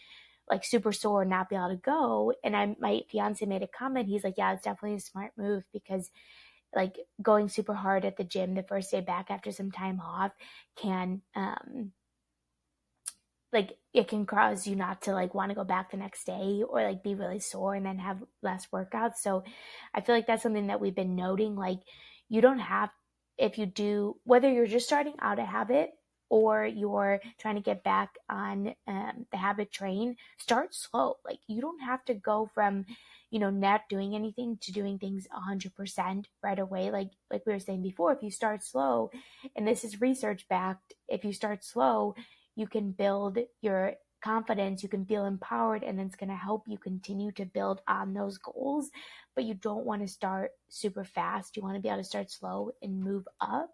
[0.50, 2.34] like super sore and not be able to go.
[2.44, 4.08] And I my fiance made a comment.
[4.08, 6.12] He's like, Yeah, it's definitely a smart move because
[6.76, 10.32] like going super hard at the gym the first day back after some time off
[10.76, 11.92] can um
[13.56, 16.62] like it can cause you not to like want to go back the next day
[16.68, 19.16] or like be really sore and then have less workouts.
[19.22, 19.44] So
[19.94, 21.80] I feel like that's something that we've been noting like
[22.28, 22.90] you don't have
[23.38, 25.92] if you do whether you're just starting out a habit
[26.30, 31.62] or you're trying to get back on um, the habit train start slow like you
[31.62, 32.86] don't have to go from
[33.36, 37.60] you know not doing anything to doing things 100% right away like like we were
[37.60, 39.12] saying before if you start slow
[39.56, 42.16] and this is research backed if you start slow
[42.56, 43.96] you can build your
[44.26, 48.14] confidence, you can feel empowered, and it's going to help you continue to build on
[48.14, 48.90] those goals.
[49.36, 51.56] But you don't want to start super fast.
[51.56, 53.70] You want to be able to start slow and move up.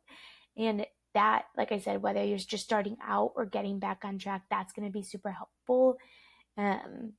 [0.57, 4.43] And that, like I said, whether you're just starting out or getting back on track,
[4.49, 5.97] that's going to be super helpful.
[6.57, 7.13] Um,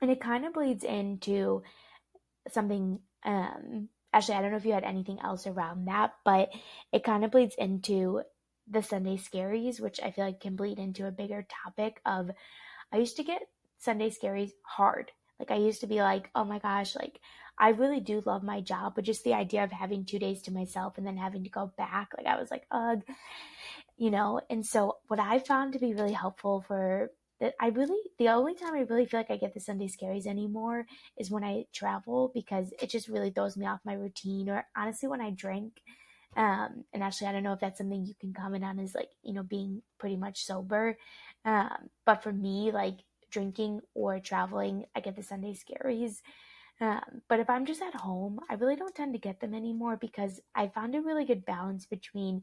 [0.00, 1.62] and it kind of bleeds into
[2.50, 3.00] something.
[3.24, 6.50] Um, actually, I don't know if you had anything else around that, but
[6.92, 8.22] it kind of bleeds into
[8.68, 12.30] the Sunday scaries, which I feel like can bleed into a bigger topic of
[12.92, 13.42] I used to get
[13.78, 15.12] Sunday scaries hard.
[15.38, 17.20] Like I used to be like, oh my gosh, like
[17.58, 20.52] I really do love my job, but just the idea of having two days to
[20.52, 23.02] myself and then having to go back, like I was like, ugh,
[23.96, 24.40] you know.
[24.50, 28.54] And so what I found to be really helpful for that, I really the only
[28.54, 30.86] time I really feel like I get the Sunday scaries anymore
[31.18, 34.48] is when I travel because it just really throws me off my routine.
[34.48, 35.80] Or honestly, when I drink,
[36.36, 39.10] um, and actually, I don't know if that's something you can comment on is like,
[39.22, 40.98] you know, being pretty much sober.
[41.44, 42.98] Um, but for me, like
[43.30, 46.20] drinking or traveling, I get the Sunday scaries.
[46.80, 49.96] Um, but if I'm just at home, I really don't tend to get them anymore
[49.96, 52.42] because I found a really good balance between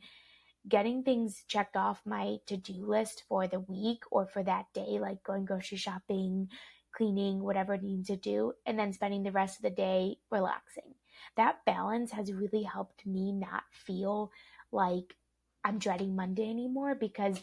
[0.67, 4.99] getting things checked off my to do list for the week or for that day,
[4.99, 6.49] like going grocery shopping,
[6.95, 10.93] cleaning, whatever it needs to do, and then spending the rest of the day relaxing
[11.35, 14.31] that balance has really helped me not feel
[14.71, 15.15] like
[15.63, 17.41] I'm dreading Monday anymore because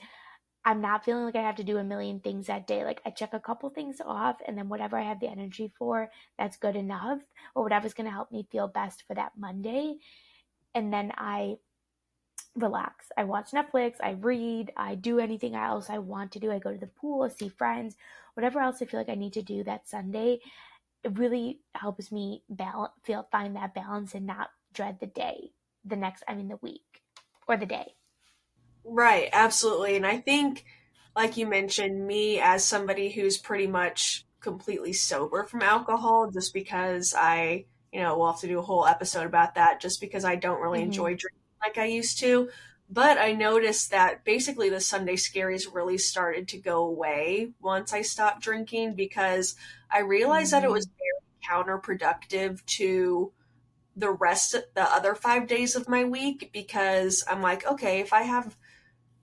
[0.64, 2.84] I'm not feeling like I have to do a million things that day.
[2.84, 6.10] Like I check a couple things off and then whatever I have the energy for,
[6.38, 7.20] that's good enough
[7.54, 9.96] or whatever's going to help me feel best for that Monday.
[10.74, 11.56] And then I
[12.56, 13.06] relax.
[13.16, 16.50] I watch Netflix, I read, I do anything else I want to do.
[16.50, 17.96] I go to the pool, I see friends,
[18.34, 20.40] whatever else I feel like I need to do that Sunday
[21.02, 25.52] it really helps me balance, feel find that balance and not dread the day,
[25.84, 27.02] the next, I mean the week
[27.48, 27.94] or the day.
[28.84, 29.96] Right, absolutely.
[29.96, 30.64] And I think,
[31.16, 37.14] like you mentioned, me as somebody who's pretty much completely sober from alcohol, just because
[37.16, 40.36] I, you know, we'll have to do a whole episode about that, just because I
[40.36, 40.86] don't really mm-hmm.
[40.86, 42.50] enjoy drinking like I used to.
[42.92, 48.02] But I noticed that basically the Sunday scaries really started to go away once I
[48.02, 49.54] stopped drinking because
[49.90, 50.62] I realized mm-hmm.
[50.62, 53.32] that it was very counterproductive to
[53.96, 58.12] the rest of the other five days of my week because I'm like, okay, if
[58.12, 58.56] I have,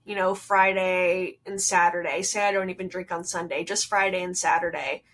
[0.04, 4.36] you know, Friday and Saturday, say I don't even drink on Sunday, just Friday and
[4.36, 5.04] Saturday,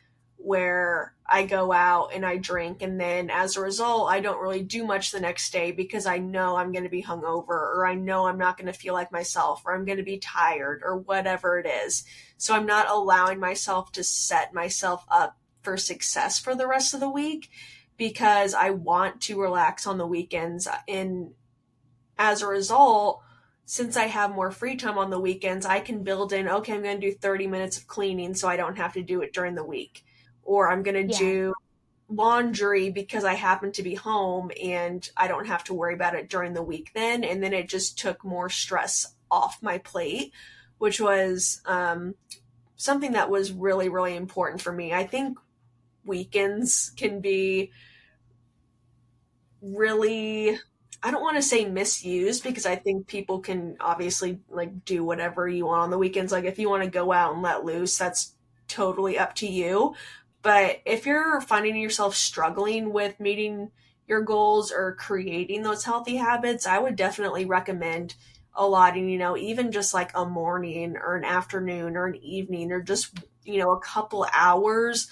[0.45, 4.63] where I go out and I drink, and then as a result, I don't really
[4.63, 7.95] do much the next day because I know I'm going to be hungover, or I
[7.95, 10.99] know I'm not going to feel like myself, or I'm going to be tired, or
[10.99, 12.05] whatever it is.
[12.37, 17.01] So I'm not allowing myself to set myself up for success for the rest of
[17.01, 17.49] the week
[17.97, 20.69] because I want to relax on the weekends.
[20.87, 21.31] And
[22.19, 23.23] as a result,
[23.65, 26.83] since I have more free time on the weekends, I can build in, okay, I'm
[26.83, 29.55] going to do 30 minutes of cleaning so I don't have to do it during
[29.55, 30.05] the week
[30.45, 31.19] or I'm going to yeah.
[31.19, 31.55] do
[32.09, 36.29] laundry because I happen to be home and I don't have to worry about it
[36.29, 37.25] during the week then.
[37.25, 40.33] And then it just took more stress off my plate,
[40.79, 42.15] which was um,
[42.77, 44.93] something that was really, really important for me.
[44.93, 45.39] I think
[46.05, 47.73] weekends can be
[49.63, 50.59] really
[51.05, 55.47] I don't want to say misused because I think people can obviously like do whatever
[55.47, 56.33] you want on the weekends.
[56.33, 58.35] Like if you want to go out and let loose, that's
[58.69, 59.95] totally up to you.
[60.45, 63.71] But if you're finding yourself struggling with meeting
[64.07, 68.15] your goals or creating those healthy habits, I would definitely recommend
[68.55, 72.83] allotting, you know, even just like a morning or an afternoon or an evening or
[72.83, 75.09] just, you know, a couple hours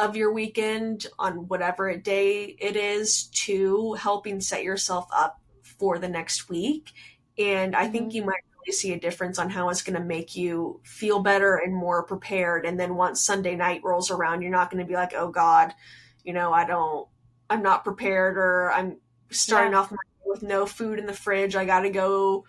[0.00, 6.08] of your weekend on whatever day it is to helping set yourself up for the
[6.08, 6.90] next week.
[7.38, 8.16] And I think mm-hmm.
[8.16, 11.56] you might really see a difference on how it's going to make you feel better
[11.56, 12.64] and more prepared.
[12.64, 15.72] And then once Sunday night rolls around, you're not going to be like, oh God,
[16.24, 17.08] you know, I don't,
[17.50, 18.98] I'm not prepared or I'm
[19.30, 19.80] starting yeah.
[19.80, 19.92] off
[20.24, 21.56] with no food in the fridge.
[21.56, 22.44] I got to go,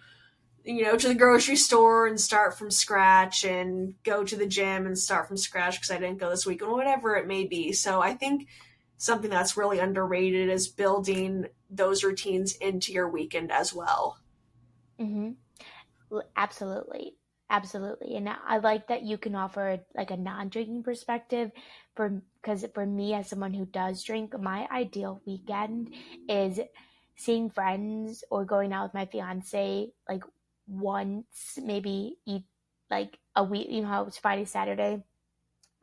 [0.64, 4.86] you know, to the grocery store and start from scratch and go to the gym
[4.86, 7.74] and start from scratch because I didn't go this week or whatever it may be.
[7.74, 8.48] So I think
[8.98, 14.20] something that's really underrated is building those routines into your weekend as well.
[15.00, 15.32] Mm-hmm.
[16.36, 17.16] Absolutely.
[17.50, 18.16] Absolutely.
[18.16, 21.52] And I like that you can offer like a non-drinking perspective
[21.96, 25.94] for because for me as someone who does drink, my ideal weekend
[26.28, 26.60] is
[27.16, 30.24] seeing friends or going out with my fiance like
[30.68, 32.44] once, maybe eat
[32.90, 35.04] like a week, you know how it's Friday, Saturday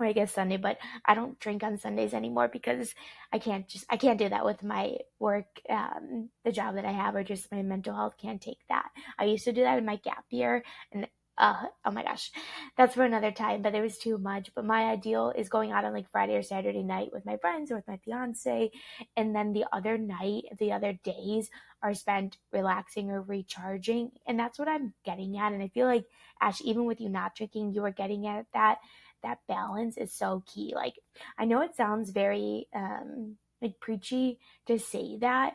[0.00, 2.94] or I guess Sunday, but I don't drink on Sundays anymore because
[3.32, 6.92] I can't just I can't do that with my work, um, the job that I
[6.92, 8.88] have, or just my mental health can't take that.
[9.18, 11.06] I used to do that in my gap year, and
[11.38, 12.30] uh, oh my gosh,
[12.76, 13.62] that's for another time.
[13.62, 14.50] But it was too much.
[14.54, 17.70] But my ideal is going out on like Friday or Saturday night with my friends
[17.70, 18.70] or with my fiance,
[19.16, 21.50] and then the other night, the other days
[21.82, 25.52] are spent relaxing or recharging, and that's what I'm getting at.
[25.52, 26.04] And I feel like
[26.40, 28.78] Ash, even with you not drinking, you are getting at that
[29.22, 30.72] that balance is so key.
[30.74, 30.94] Like
[31.38, 35.54] I know it sounds very um like preachy to say that,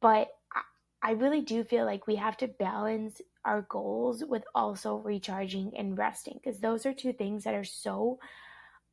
[0.00, 0.28] but
[1.02, 5.98] I, really do feel like we have to balance our goals with also recharging and
[5.98, 8.18] resting because those are two things that are so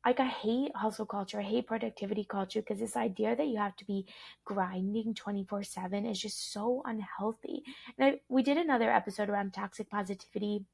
[0.04, 3.76] like I hate hustle culture, I hate productivity culture because this idea that you have
[3.76, 4.06] to be
[4.44, 7.62] grinding 24/7 is just so unhealthy.
[7.96, 10.64] And I, we did another episode around toxic positivity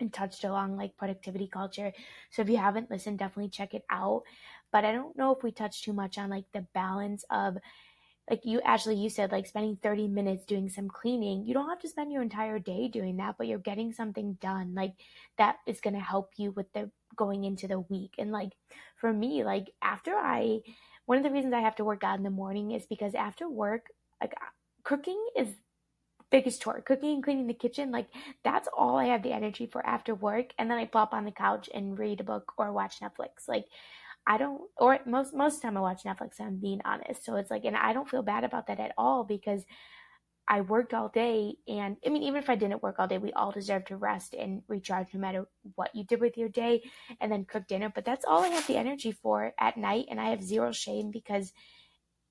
[0.00, 1.92] and touched along like productivity culture.
[2.30, 4.22] So if you haven't listened, definitely check it out.
[4.72, 7.56] But I don't know if we touched too much on like the balance of
[8.28, 11.44] like you actually you said like spending 30 minutes doing some cleaning.
[11.46, 14.74] You don't have to spend your entire day doing that, but you're getting something done
[14.74, 14.94] like
[15.38, 18.14] that is going to help you with the going into the week.
[18.18, 18.52] And like
[18.96, 20.60] for me, like after I
[21.06, 23.48] one of the reasons I have to work out in the morning is because after
[23.48, 23.86] work,
[24.20, 24.34] like
[24.82, 25.48] cooking is
[26.30, 28.08] biggest chore cooking and cleaning the kitchen like
[28.44, 31.30] that's all i have the energy for after work and then i plop on the
[31.30, 33.66] couch and read a book or watch netflix like
[34.26, 37.64] i don't or most most time i watch netflix i'm being honest so it's like
[37.64, 39.64] and i don't feel bad about that at all because
[40.48, 43.32] i worked all day and i mean even if i didn't work all day we
[43.32, 45.46] all deserve to rest and recharge no matter
[45.76, 46.82] what you did with your day
[47.20, 50.20] and then cook dinner but that's all i have the energy for at night and
[50.20, 51.52] i have zero shame because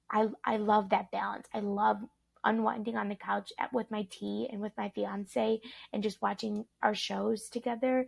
[0.09, 1.47] I I love that balance.
[1.53, 1.97] I love
[2.45, 5.59] unwinding on the couch at, with my tea and with my fiance
[5.91, 8.07] and just watching our shows together.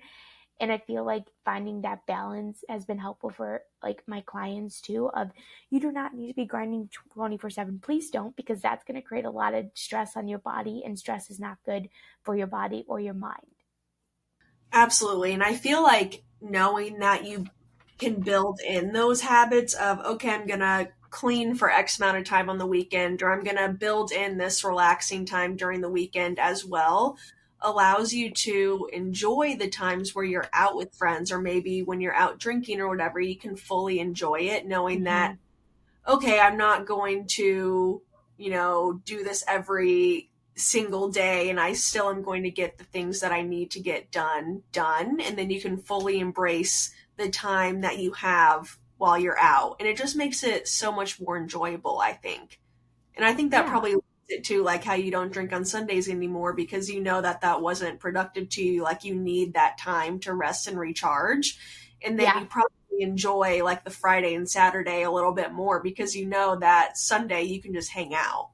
[0.59, 5.07] And i feel like finding that balance has been helpful for like my clients too
[5.13, 5.29] of
[5.69, 9.07] you do not need to be grinding 24 7 please don't because that's going to
[9.07, 11.89] create a lot of stress on your body and stress is not good
[12.23, 13.45] for your body or your mind.
[14.73, 15.33] Absolutely.
[15.33, 17.45] And I feel like knowing that you
[17.97, 22.23] can build in those habits of, okay, I'm going to clean for X amount of
[22.25, 25.89] time on the weekend, or I'm going to build in this relaxing time during the
[25.89, 27.17] weekend as well,
[27.59, 32.13] allows you to enjoy the times where you're out with friends, or maybe when you're
[32.13, 35.05] out drinking or whatever, you can fully enjoy it, knowing mm-hmm.
[35.05, 35.37] that,
[36.07, 37.99] okay, I'm not going to,
[38.37, 42.83] you know, do this every single day and I still am going to get the
[42.83, 47.29] things that I need to get done done and then you can fully embrace the
[47.29, 51.37] time that you have while you're out and it just makes it so much more
[51.37, 52.59] enjoyable I think.
[53.15, 53.71] And I think that yeah.
[53.71, 53.95] probably
[54.29, 57.61] it to like how you don't drink on Sundays anymore because you know that that
[57.61, 61.57] wasn't productive to you like you need that time to rest and recharge
[62.03, 62.39] and then yeah.
[62.41, 66.57] you probably enjoy like the Friday and Saturday a little bit more because you know
[66.57, 68.51] that Sunday you can just hang out.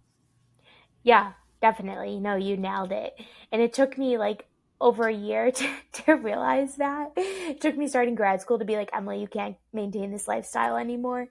[1.04, 2.20] Yeah, definitely.
[2.20, 3.14] No, you nailed it.
[3.52, 4.46] And it took me like
[4.80, 7.12] over a year to, to realize that.
[7.16, 10.78] It took me starting grad school to be like, Emily, you can't maintain this lifestyle
[10.78, 11.28] anymore.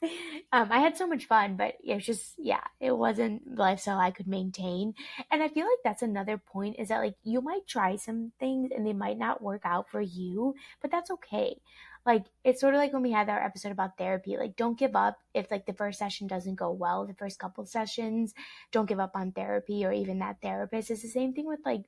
[0.52, 3.98] Um, I had so much fun, but it was just, yeah, it wasn't the lifestyle
[3.98, 4.94] I could maintain.
[5.30, 8.70] And I feel like that's another point is that like you might try some things
[8.74, 11.56] and they might not work out for you, but that's okay
[12.04, 14.96] like it's sort of like when we had our episode about therapy like don't give
[14.96, 18.34] up if like the first session doesn't go well the first couple sessions
[18.72, 21.82] don't give up on therapy or even that therapist it's the same thing with like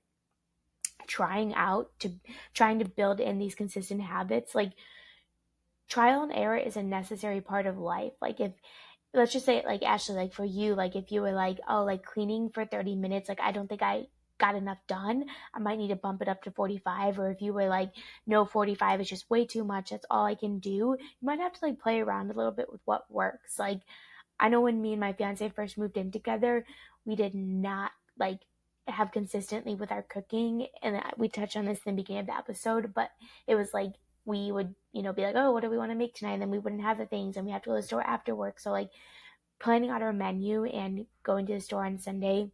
[1.06, 2.12] trying out to
[2.52, 4.72] trying to build in these consistent habits like
[5.88, 8.52] trial and error is a necessary part of life like if
[9.12, 12.04] let's just say like Ashley like for you like if you were like oh like
[12.04, 14.06] cleaning for 30 minutes like I don't think I
[14.38, 15.24] got enough done,
[15.54, 17.18] I might need to bump it up to 45.
[17.18, 17.92] Or if you were like,
[18.26, 21.52] no, 45 is just way too much, that's all I can do, you might have
[21.54, 23.58] to like play around a little bit with what works.
[23.58, 23.80] Like,
[24.38, 26.64] I know when me and my fiance first moved in together,
[27.04, 28.40] we did not like
[28.86, 30.66] have consistently with our cooking.
[30.82, 33.10] And we touched on this in the beginning of the episode, but
[33.46, 33.92] it was like,
[34.26, 36.32] we would, you know, be like, oh, what do we want to make tonight?
[36.32, 38.02] And then we wouldn't have the things and we have to go to the store
[38.02, 38.58] after work.
[38.58, 38.90] So, like,
[39.58, 42.50] planning out our menu and going to the store on Sunday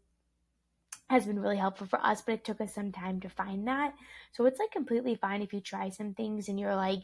[1.09, 3.95] has been really helpful for us, but it took us some time to find that.
[4.33, 7.01] So it's like completely fine if you try some things and you're like,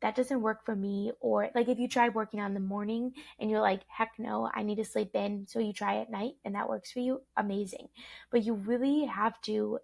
[0.00, 1.12] that doesn't work for me.
[1.20, 4.62] Or like if you try working on the morning and you're like, heck no, I
[4.62, 5.46] need to sleep in.
[5.48, 7.88] So you try at night and that works for you, amazing.
[8.30, 9.78] But you really have to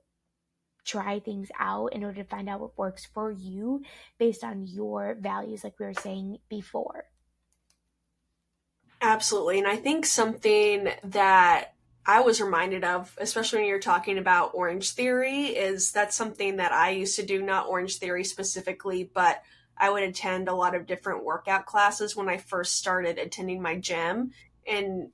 [0.84, 3.82] try things out in order to find out what works for you
[4.18, 7.04] based on your values, like we were saying before.
[9.02, 9.58] Absolutely.
[9.58, 14.92] And I think something that I was reminded of, especially when you're talking about Orange
[14.92, 19.42] Theory, is that's something that I used to do, not Orange Theory specifically, but
[19.80, 23.76] I would attend a lot of different workout classes when I first started attending my
[23.76, 24.32] gym.
[24.66, 25.08] And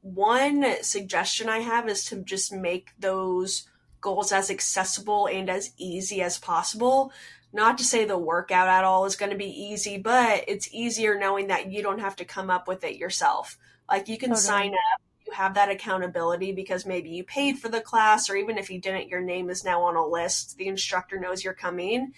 [0.00, 3.68] one suggestion I have is to just make those
[4.00, 7.12] goals as accessible and as easy as possible.
[7.52, 11.16] Not to say the workout at all is going to be easy, but it's easier
[11.16, 13.56] knowing that you don't have to come up with it yourself.
[13.88, 14.44] Like you can totally.
[14.44, 18.58] sign up you have that accountability because maybe you paid for the class or even
[18.58, 22.12] if you didn't your name is now on a list the instructor knows you're coming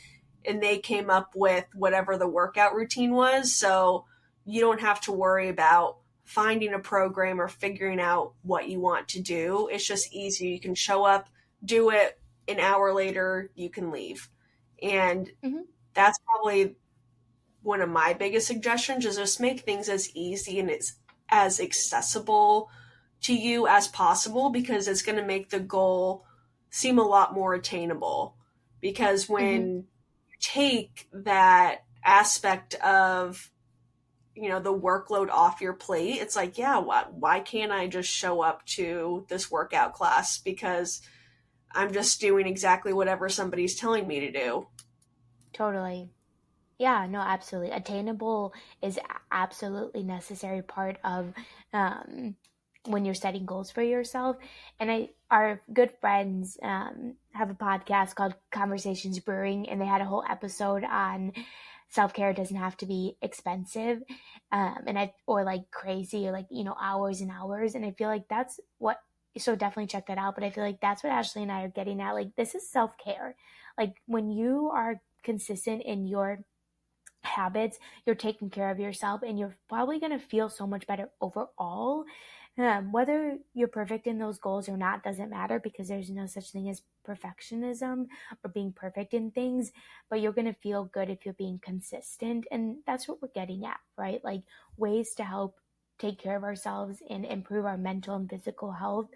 [0.46, 4.04] and they came up with whatever the workout routine was so
[4.44, 9.08] you don't have to worry about finding a program or figuring out what you want
[9.08, 11.28] to do it's just easy you can show up
[11.64, 12.18] do it
[12.48, 14.28] an hour later you can leave
[14.82, 15.62] and mm-hmm.
[15.94, 16.76] that's probably
[17.62, 20.94] one of my biggest suggestions is just make things as easy and as
[21.28, 22.70] as accessible
[23.22, 26.24] to you as possible because it's going to make the goal
[26.70, 28.36] seem a lot more attainable.
[28.80, 29.80] Because when mm-hmm.
[30.40, 33.50] Take that aspect of
[34.34, 38.08] you know the workload off your plate it's like yeah why, why can't i just
[38.08, 40.38] show up to this workout class?
[40.38, 41.00] Because
[41.72, 44.66] i'm just doing exactly whatever somebody's telling me to do.
[45.52, 46.10] Totally.
[46.78, 47.70] Yeah no absolutely.
[47.70, 48.98] Attainable is
[49.32, 51.32] absolutely necessary part of
[51.72, 52.36] um,
[52.86, 54.36] when you're setting goals for yourself.
[54.78, 60.00] And I, our good friends um, have a podcast called Conversations Brewing, and they had
[60.00, 61.32] a whole episode on
[61.88, 64.02] self care doesn't have to be expensive,
[64.52, 67.74] um, and I or like crazy or like you know hours and hours.
[67.74, 68.98] And I feel like that's what.
[69.38, 70.34] So definitely check that out.
[70.34, 72.12] But I feel like that's what Ashley and I are getting at.
[72.14, 73.36] Like this is self care.
[73.76, 76.44] Like when you are consistent in your
[77.22, 81.10] habits, you're taking care of yourself and you're probably going to feel so much better
[81.20, 82.04] overall
[82.58, 86.50] um, whether you're perfect in those goals or not doesn't matter because there's no such
[86.52, 88.06] thing as perfectionism
[88.42, 89.72] or being perfect in things,
[90.08, 92.46] but you're going to feel good if you're being consistent.
[92.50, 94.24] And that's what we're getting at, right?
[94.24, 94.42] Like
[94.76, 95.60] ways to help
[95.98, 99.08] take care of ourselves and improve our mental and physical health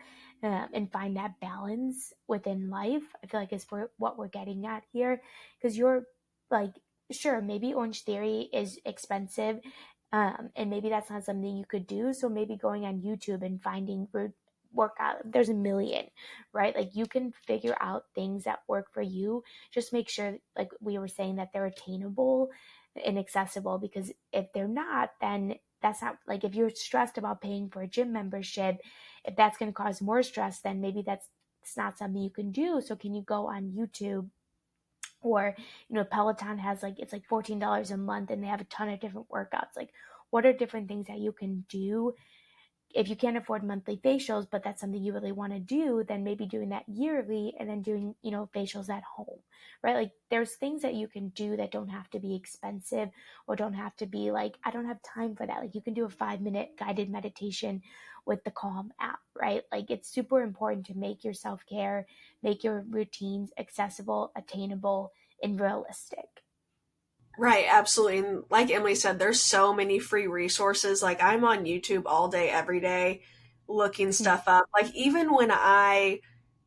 [0.43, 3.03] uh, and find that balance within life.
[3.23, 5.21] I feel like is for what we're getting at here
[5.59, 6.05] because you're
[6.51, 6.73] like
[7.13, 9.61] sure maybe Orange Theory is expensive.
[10.13, 12.13] Um, and maybe that's not something you could do.
[12.13, 14.09] So maybe going on YouTube and finding
[14.73, 16.07] workout, there's a million,
[16.53, 16.75] right?
[16.75, 19.45] Like you can figure out things that work for you.
[19.73, 22.51] Just make sure, like we were saying, that they're attainable
[23.05, 27.69] and accessible because if they're not, then that's not like if you're stressed about paying
[27.69, 28.81] for a gym membership,
[29.25, 31.29] if that's going to cause more stress, then maybe that's
[31.63, 32.81] it's not something you can do.
[32.81, 34.29] So can you go on YouTube
[35.23, 35.55] or
[35.89, 38.89] you know Peloton has like it's like $14 a month and they have a ton
[38.89, 39.77] of different workouts.
[39.77, 39.91] Like
[40.31, 42.15] what are different things that you can do
[42.93, 46.25] if you can't afford monthly facials, but that's something you really want to do, then
[46.25, 49.39] maybe doing that yearly and then doing, you know, facials at home,
[49.83, 49.95] right?
[49.95, 53.09] Like there's things that you can do that don't have to be expensive
[53.47, 55.61] or don't have to be like, I don't have time for that.
[55.61, 57.83] Like you can do a five minute guided meditation
[58.27, 59.63] with the Calm app, right?
[59.73, 62.07] Like it's super important to make your self care,
[62.43, 65.13] make your routines accessible, attainable,
[65.43, 66.43] and realistic.
[67.39, 68.19] Right, absolutely.
[68.19, 71.03] And like Emily said, there's so many free resources.
[71.03, 73.23] Like I'm on YouTube all day, every day,
[73.67, 74.67] looking stuff up.
[74.75, 76.21] Like even when I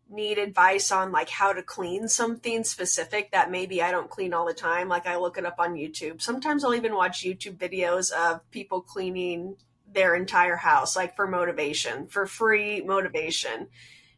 [0.09, 4.45] need advice on like how to clean something specific that maybe I don't clean all
[4.45, 6.21] the time, like I look it up on YouTube.
[6.21, 9.57] Sometimes I'll even watch YouTube videos of people cleaning
[9.93, 13.67] their entire house, like for motivation, for free motivation,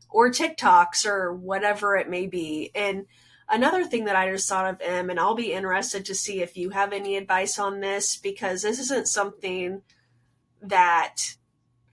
[0.09, 2.71] or TikToks or whatever it may be.
[2.73, 3.05] And
[3.47, 6.57] Another thing that I just thought of, Em, and I'll be interested to see if
[6.57, 9.83] you have any advice on this because this isn't something
[10.63, 11.17] that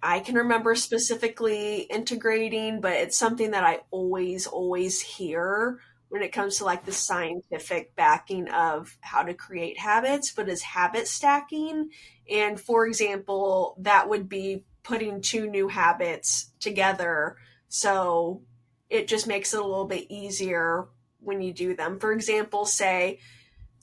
[0.03, 5.79] I can remember specifically integrating, but it's something that I always, always hear
[6.13, 10.61] when it comes to like the scientific backing of how to create habits, but is
[10.61, 11.89] habit stacking.
[12.31, 17.39] And for example, that would be putting two new habits together.
[17.69, 18.43] So
[18.91, 20.89] it just makes it a little bit easier
[21.21, 21.99] when you do them.
[21.99, 23.19] For example, say,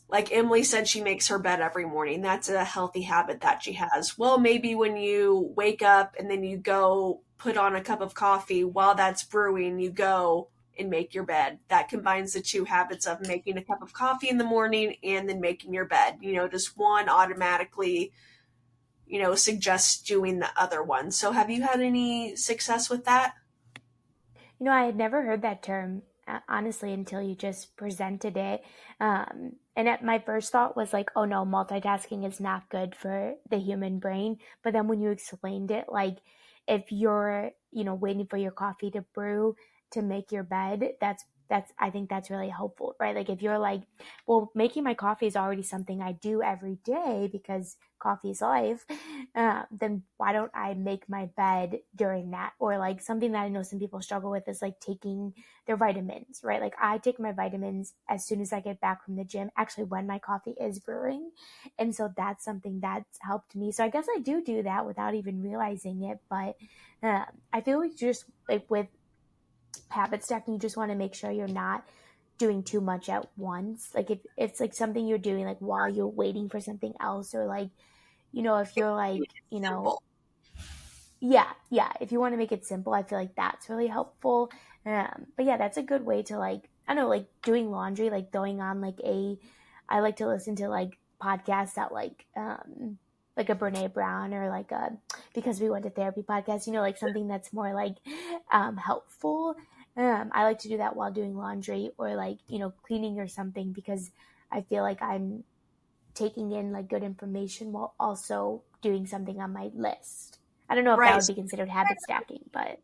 [0.08, 2.22] like Emily said, she makes her bed every morning.
[2.22, 4.20] That's a healthy habit that she has.
[4.20, 8.14] Well, maybe when you wake up and then you go put on a cup of
[8.14, 10.50] coffee while that's brewing, you go
[10.80, 11.60] and make your bed.
[11.68, 15.30] That combines the two habits of making a cup of coffee in the morning and
[15.30, 16.18] then making your bed.
[16.22, 18.12] You know, just one automatically,
[19.06, 21.12] you know, suggests doing the other one.
[21.12, 23.34] So, have you had any success with that?
[24.60, 26.04] You know, I had never heard that term
[26.48, 28.64] honestly until you just presented it.
[29.00, 33.34] Um, and at my first thought was like, oh no, multitasking is not good for
[33.50, 34.38] the human brain.
[34.64, 36.18] But then when you explained it, like
[36.68, 39.56] if you're, you know, waiting for your coffee to brew
[39.92, 43.16] to make your bed, that's that's i think that's really helpful right?
[43.16, 43.82] Like if you're like
[44.28, 48.86] well making my coffee is already something i do every day because coffee is life
[49.36, 52.54] uh, then why don't i make my bed during that?
[52.60, 55.34] Or like something that i know some people struggle with is like taking
[55.66, 56.62] their vitamins right?
[56.62, 59.86] Like i take my vitamins as soon as i get back from the gym actually
[59.86, 61.32] when my coffee is brewing.
[61.78, 63.72] And so that's something that's helped me.
[63.72, 66.56] So i guess i do do that without even realizing it but
[67.04, 68.88] uh, i feel like just like with
[69.90, 71.86] habit stacking, you just want to make sure you're not
[72.38, 73.90] doing too much at once.
[73.94, 77.46] Like if it's like something you're doing like while you're waiting for something else or
[77.46, 77.70] like
[78.32, 79.98] you know, if you're like, you know
[81.20, 81.92] Yeah, yeah.
[82.00, 84.52] If you want to make it simple, I feel like that's really helpful.
[84.86, 88.10] Um, but yeah, that's a good way to like I don't know, like doing laundry,
[88.10, 89.38] like going on like a
[89.90, 92.98] I like to listen to like podcasts that like um
[93.40, 94.92] like a Brene Brown or like a
[95.34, 97.96] because we went to therapy podcast, you know, like something that's more like
[98.52, 99.56] um, helpful.
[99.96, 103.28] Um, I like to do that while doing laundry or like you know cleaning or
[103.28, 104.12] something because
[104.52, 105.46] I feel like I'm
[106.14, 110.40] taking in like good information while also doing something on my list.
[110.70, 111.12] I don't know if right.
[111.12, 112.80] that would be considered habit stacking, but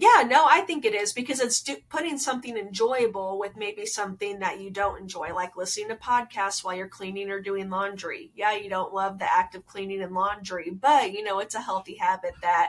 [0.00, 4.38] yeah, no, I think it is because it's do- putting something enjoyable with maybe something
[4.38, 8.30] that you don't enjoy, like listening to podcasts while you're cleaning or doing laundry.
[8.36, 11.60] Yeah, you don't love the act of cleaning and laundry, but you know, it's a
[11.60, 12.68] healthy habit that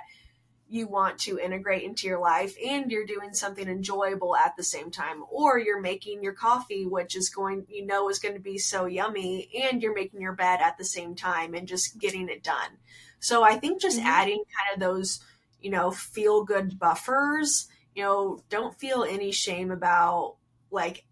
[0.68, 4.90] you want to integrate into your life and you're doing something enjoyable at the same
[4.90, 8.60] time or you're making your coffee which is going you know is going to be
[8.60, 12.44] so yummy and you're making your bed at the same time and just getting it
[12.44, 12.78] done
[13.20, 14.08] so i think just mm-hmm.
[14.08, 15.22] adding kind of those
[15.62, 17.68] you know, feel good buffers.
[17.96, 20.36] You know, don't feel any shame about
[20.72, 21.06] like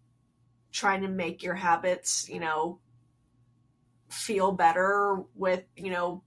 [0.71, 2.79] trying to make your habits, you know,
[4.09, 6.23] feel better with, you know,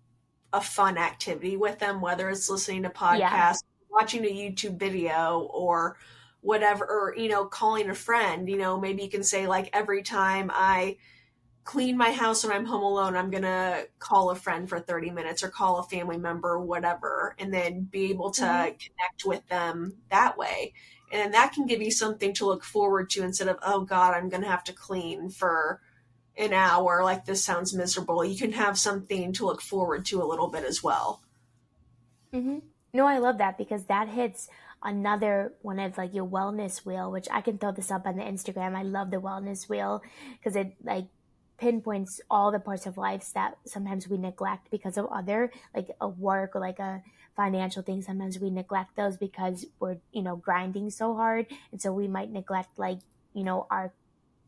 [0.52, 3.52] a fun activity with them, whether it's listening to podcasts, yeah.
[3.88, 5.96] watching a YouTube video, or
[6.40, 8.48] whatever, or, you know, calling a friend.
[8.48, 10.96] You know, maybe you can say, like, every time I
[11.64, 13.16] clean my house when I'm home alone.
[13.16, 17.34] I'm going to call a friend for 30 minutes or call a family member, whatever,
[17.38, 18.64] and then be able to mm-hmm.
[18.64, 20.72] connect with them that way.
[21.12, 24.28] And that can give you something to look forward to instead of, oh God, I'm
[24.28, 25.80] going to have to clean for
[26.36, 27.02] an hour.
[27.02, 28.24] Like this sounds miserable.
[28.24, 31.22] You can have something to look forward to a little bit as well.
[32.32, 32.58] Mm-hmm.
[32.92, 34.48] No, I love that because that hits
[34.82, 38.22] another one of like your wellness wheel, which I can throw this up on the
[38.22, 38.74] Instagram.
[38.74, 40.02] I love the wellness wheel
[40.38, 41.06] because it like
[41.60, 46.08] pinpoints all the parts of life that sometimes we neglect because of other like a
[46.08, 47.02] work or like a
[47.36, 48.02] financial thing.
[48.02, 51.46] Sometimes we neglect those because we're you know grinding so hard.
[51.70, 52.98] And so we might neglect like
[53.34, 53.92] you know our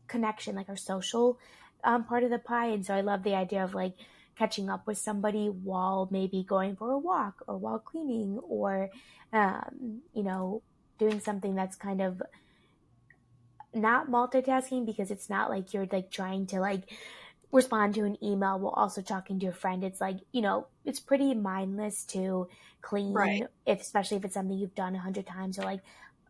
[0.07, 1.39] connection like our social
[1.83, 2.67] um, part of the pie.
[2.67, 3.93] And so i love the idea of like
[4.35, 8.89] catching up with somebody while maybe going for a walk or while cleaning or
[9.31, 10.61] um, you know
[10.97, 12.21] doing something that's kind of
[13.73, 16.83] not multitasking because it's not like you're like trying to like
[17.51, 19.83] respond to an email while also talking to a friend.
[19.83, 22.47] It's like, you know, it's pretty mindless to
[22.81, 23.47] clean, right.
[23.65, 25.81] if especially if it's something you've done a hundred times or like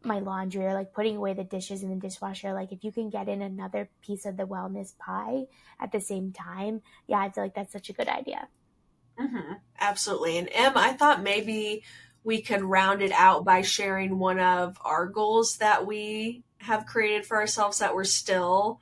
[0.04, 2.54] my laundry or like putting away the dishes in the dishwasher.
[2.54, 5.46] Like if you can get in another piece of the wellness pie
[5.80, 8.48] at the same time, yeah, I feel like that's such a good idea.
[9.20, 9.54] Mm-hmm.
[9.80, 10.38] Absolutely.
[10.38, 11.84] And Em, I thought maybe
[12.24, 17.26] we could round it out by sharing one of our goals that we have created
[17.26, 18.80] for ourselves that we're still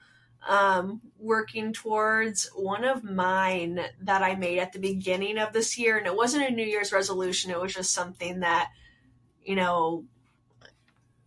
[0.48, 2.50] um, working towards.
[2.56, 6.48] One of mine that I made at the beginning of this year, and it wasn't
[6.48, 8.70] a New Year's resolution, it was just something that,
[9.44, 10.06] you know,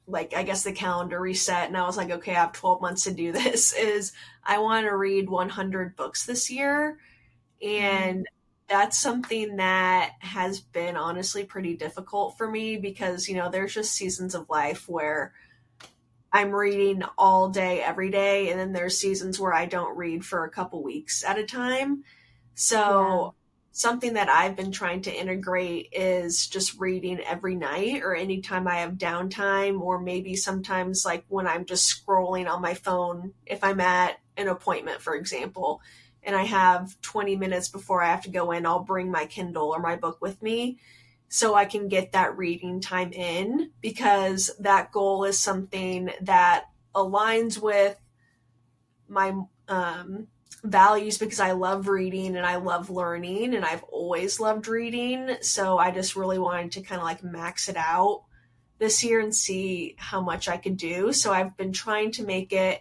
[0.06, 3.04] like I guess the calendar reset, and I was like, okay, I have 12 months
[3.04, 3.72] to do this.
[3.72, 4.12] Is
[4.44, 6.98] I want to read 100 books this year.
[7.62, 8.24] And mm
[8.68, 13.92] that's something that has been honestly pretty difficult for me because, you know, there's just
[13.92, 15.32] seasons of life where
[16.34, 20.44] I'm reading all day, every day, and then there's seasons where I don't read for
[20.44, 22.02] a couple weeks at a time.
[22.56, 23.30] So, yeah.
[23.70, 28.78] something that I've been trying to integrate is just reading every night or anytime I
[28.78, 33.80] have downtime, or maybe sometimes like when I'm just scrolling on my phone, if I'm
[33.80, 35.82] at an appointment, for example,
[36.24, 39.68] and I have 20 minutes before I have to go in, I'll bring my Kindle
[39.72, 40.78] or my book with me
[41.28, 47.60] so I can get that reading time in because that goal is something that aligns
[47.60, 47.96] with
[49.08, 49.34] my
[49.68, 50.28] um,
[50.62, 55.36] values because I love reading and I love learning and I've always loved reading.
[55.40, 58.24] So I just really wanted to kind of like max it out
[58.78, 61.12] this year and see how much I could do.
[61.12, 62.80] So I've been trying to make it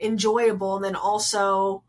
[0.00, 1.82] enjoyable and then also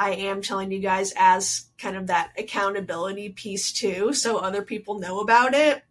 [0.00, 4.98] I am telling you guys as kind of that accountability piece too, so other people
[4.98, 5.82] know about it.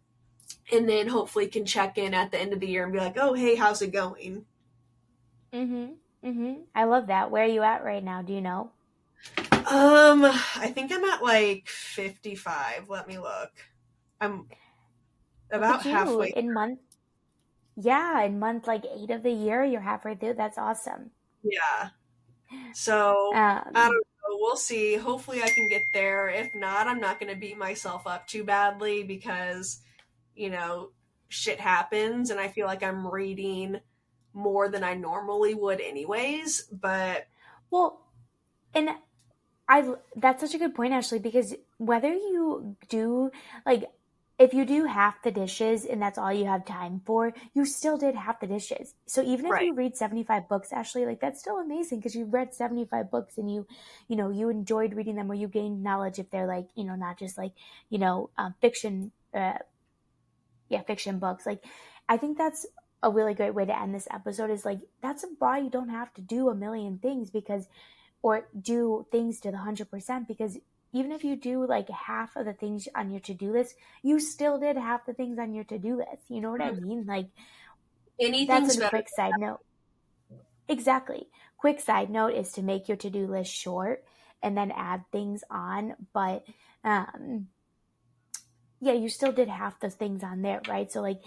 [0.72, 3.16] And then hopefully can check in at the end of the year and be like,
[3.16, 4.44] oh, hey, how's it going?
[5.52, 6.28] Mm hmm.
[6.28, 6.54] Mm hmm.
[6.74, 7.30] I love that.
[7.30, 8.20] Where are you at right now?
[8.22, 8.72] Do you know?
[9.52, 12.88] Um, I think I'm at like 55.
[12.88, 13.52] Let me look.
[14.20, 14.48] I'm
[15.52, 16.30] about halfway.
[16.30, 16.80] In month,
[17.76, 20.34] yeah, in month like eight of the year, you're halfway through.
[20.34, 21.12] That's awesome.
[21.44, 21.90] Yeah.
[22.72, 24.38] So um, I don't know.
[24.40, 24.96] We'll see.
[24.96, 26.28] Hopefully, I can get there.
[26.28, 29.80] If not, I'm not going to beat myself up too badly because,
[30.34, 30.90] you know,
[31.28, 33.80] shit happens, and I feel like I'm reading
[34.32, 36.68] more than I normally would, anyways.
[36.72, 37.26] But
[37.70, 38.06] well,
[38.74, 38.90] and
[39.68, 43.30] I that's such a good point, Ashley, because whether you do
[43.64, 43.84] like
[44.40, 47.98] if you do half the dishes and that's all you have time for, you still
[47.98, 48.94] did half the dishes.
[49.04, 49.66] So even if right.
[49.66, 53.52] you read 75 books, Ashley, like that's still amazing because you read 75 books and
[53.52, 53.66] you,
[54.08, 56.94] you know, you enjoyed reading them or you gained knowledge if they're like, you know,
[56.94, 57.52] not just like,
[57.90, 59.58] you know, um, fiction, uh,
[60.70, 61.44] yeah, fiction books.
[61.44, 61.62] Like,
[62.08, 62.64] I think that's
[63.02, 66.14] a really great way to end this episode is like, that's why you don't have
[66.14, 67.68] to do a million things because,
[68.22, 70.56] or do things to the 100% because
[70.92, 74.58] even if you do like half of the things on your to-do list, you still
[74.58, 76.22] did half the things on your to-do list.
[76.28, 76.62] You know what.
[76.62, 77.04] I mean?
[77.06, 77.28] Like
[78.18, 79.60] anything's that's a quick side note.
[80.68, 81.28] Exactly.
[81.56, 84.04] Quick side note is to make your to-do list short
[84.42, 86.44] and then add things on, but
[86.82, 87.48] um
[88.82, 90.90] yeah, you still did half the things on there, right?
[90.90, 91.20] So like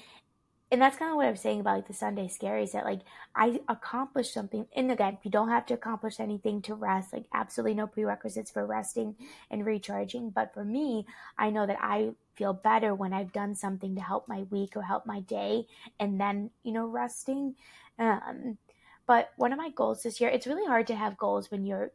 [0.71, 3.01] and that's kind of what I'm saying about like the Sunday scary is that like
[3.35, 4.65] I accomplished something.
[4.75, 7.13] And again, you don't have to accomplish anything to rest.
[7.13, 9.15] Like absolutely no prerequisites for resting
[9.51, 10.31] and recharging.
[10.31, 11.05] But for me,
[11.37, 14.81] I know that I feel better when I've done something to help my week or
[14.81, 15.67] help my day,
[15.99, 17.55] and then you know resting.
[17.99, 18.57] Um,
[19.05, 21.91] but one of my goals this year, it's really hard to have goals when you're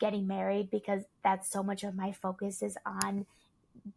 [0.00, 3.26] getting married because that's so much of my focus is on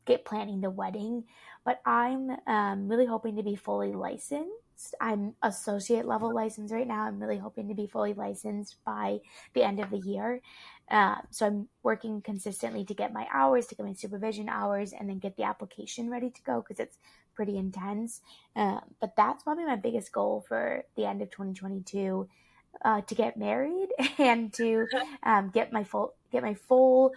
[0.06, 1.24] get planning the wedding
[1.66, 4.52] but i'm um, really hoping to be fully licensed
[5.00, 7.02] I'm associate level licensed right now.
[7.02, 9.20] I'm really hoping to be fully licensed by
[9.54, 10.42] the end of the year.
[10.90, 15.10] Uh, so I'm working consistently to get my hours, to get my supervision hours, and
[15.10, 16.98] then get the application ready to go because it's
[17.36, 18.22] pretty intense.
[18.56, 22.28] Uh, but that's probably my biggest goal for the end of 2022
[22.84, 24.88] uh, to get married and to
[25.24, 27.12] um, get my full get my full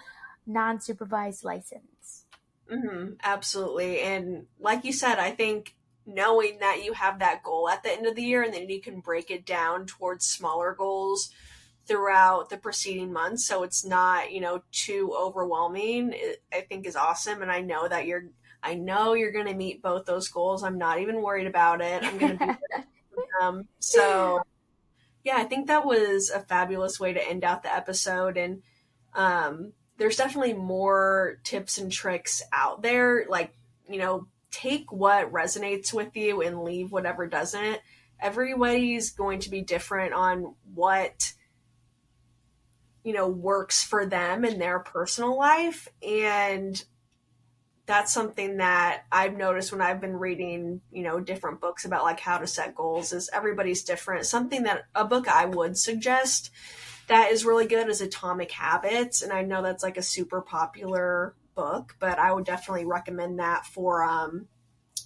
[0.46, 1.91] non supervised license.
[2.72, 5.74] Mm-hmm, absolutely, and like you said, I think
[6.06, 8.80] knowing that you have that goal at the end of the year and then you
[8.80, 11.30] can break it down towards smaller goals
[11.86, 16.14] throughout the preceding months so it's not you know too overwhelming
[16.52, 17.42] i think is awesome.
[17.42, 18.26] And i know that you're
[18.62, 20.62] i know you're going to meet both those goals.
[20.62, 22.02] I'm not even worried about it.
[22.02, 22.82] I'm going to be
[23.42, 24.40] um, so
[25.24, 28.36] yeah i think that was a fabulous way to end out the episode.
[28.36, 28.62] And
[29.14, 33.54] um, there's definitely more tips and tricks out there like
[33.88, 37.78] you know take what resonates with you and leave whatever doesn't.
[38.18, 41.32] Everybody's going to be different on what
[43.04, 46.84] you know works for them in their personal life and
[47.86, 52.20] that's something that I've noticed when I've been reading, you know, different books about like
[52.20, 54.26] how to set goals is everybody's different.
[54.26, 56.50] Something that a book I would suggest
[57.08, 61.34] that is really good is Atomic Habits and I know that's like a super popular
[61.54, 64.46] book, but I would definitely recommend that for um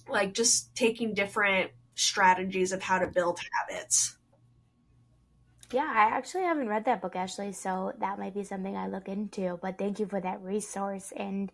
[0.07, 4.17] like just taking different strategies of how to build habits.
[5.71, 9.09] Yeah, I actually haven't read that book, Ashley, so that might be something I look
[9.09, 9.59] into.
[9.61, 11.11] But thank you for that resource.
[11.17, 11.51] And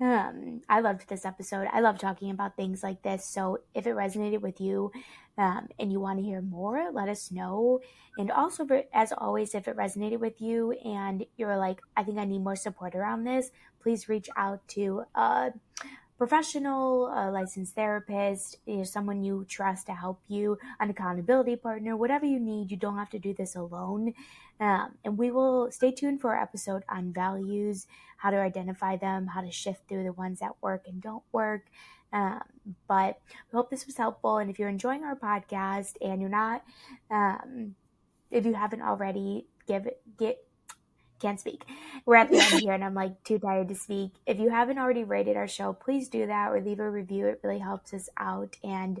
[0.00, 1.68] um, I loved this episode.
[1.72, 3.24] I love talking about things like this.
[3.24, 4.90] So if it resonated with you
[5.38, 7.80] um, and you want to hear more, let us know.
[8.18, 12.24] And also, as always, if it resonated with you and you're like, I think I
[12.24, 15.50] need more support around this, please reach out to uh,
[16.26, 22.40] professional, a licensed therapist, someone you trust to help you, an accountability partner, whatever you
[22.40, 22.70] need.
[22.70, 24.14] You don't have to do this alone.
[24.58, 29.26] Um, and we will stay tuned for our episode on values, how to identify them,
[29.26, 31.66] how to shift through the ones that work and don't work.
[32.10, 32.40] Um,
[32.88, 33.18] but
[33.52, 34.38] we hope this was helpful.
[34.38, 36.64] And if you're enjoying our podcast and you're not,
[37.10, 37.74] um,
[38.30, 40.38] if you haven't already, give it, get
[41.18, 41.64] can't speak.
[42.04, 44.12] We're at the end here and I'm like too tired to speak.
[44.26, 47.26] If you haven't already rated our show, please do that or leave a review.
[47.26, 48.56] It really helps us out.
[48.62, 49.00] And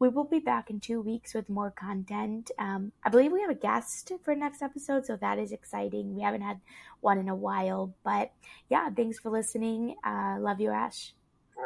[0.00, 2.50] we will be back in two weeks with more content.
[2.58, 6.16] Um, I believe we have a guest for next episode, so that is exciting.
[6.16, 6.58] We haven't had
[7.00, 8.32] one in a while, but
[8.70, 9.96] yeah, thanks for listening.
[10.02, 11.12] Uh, love you, Ash.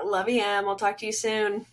[0.05, 0.66] love you, Em.
[0.66, 1.66] We'll talk to you soon.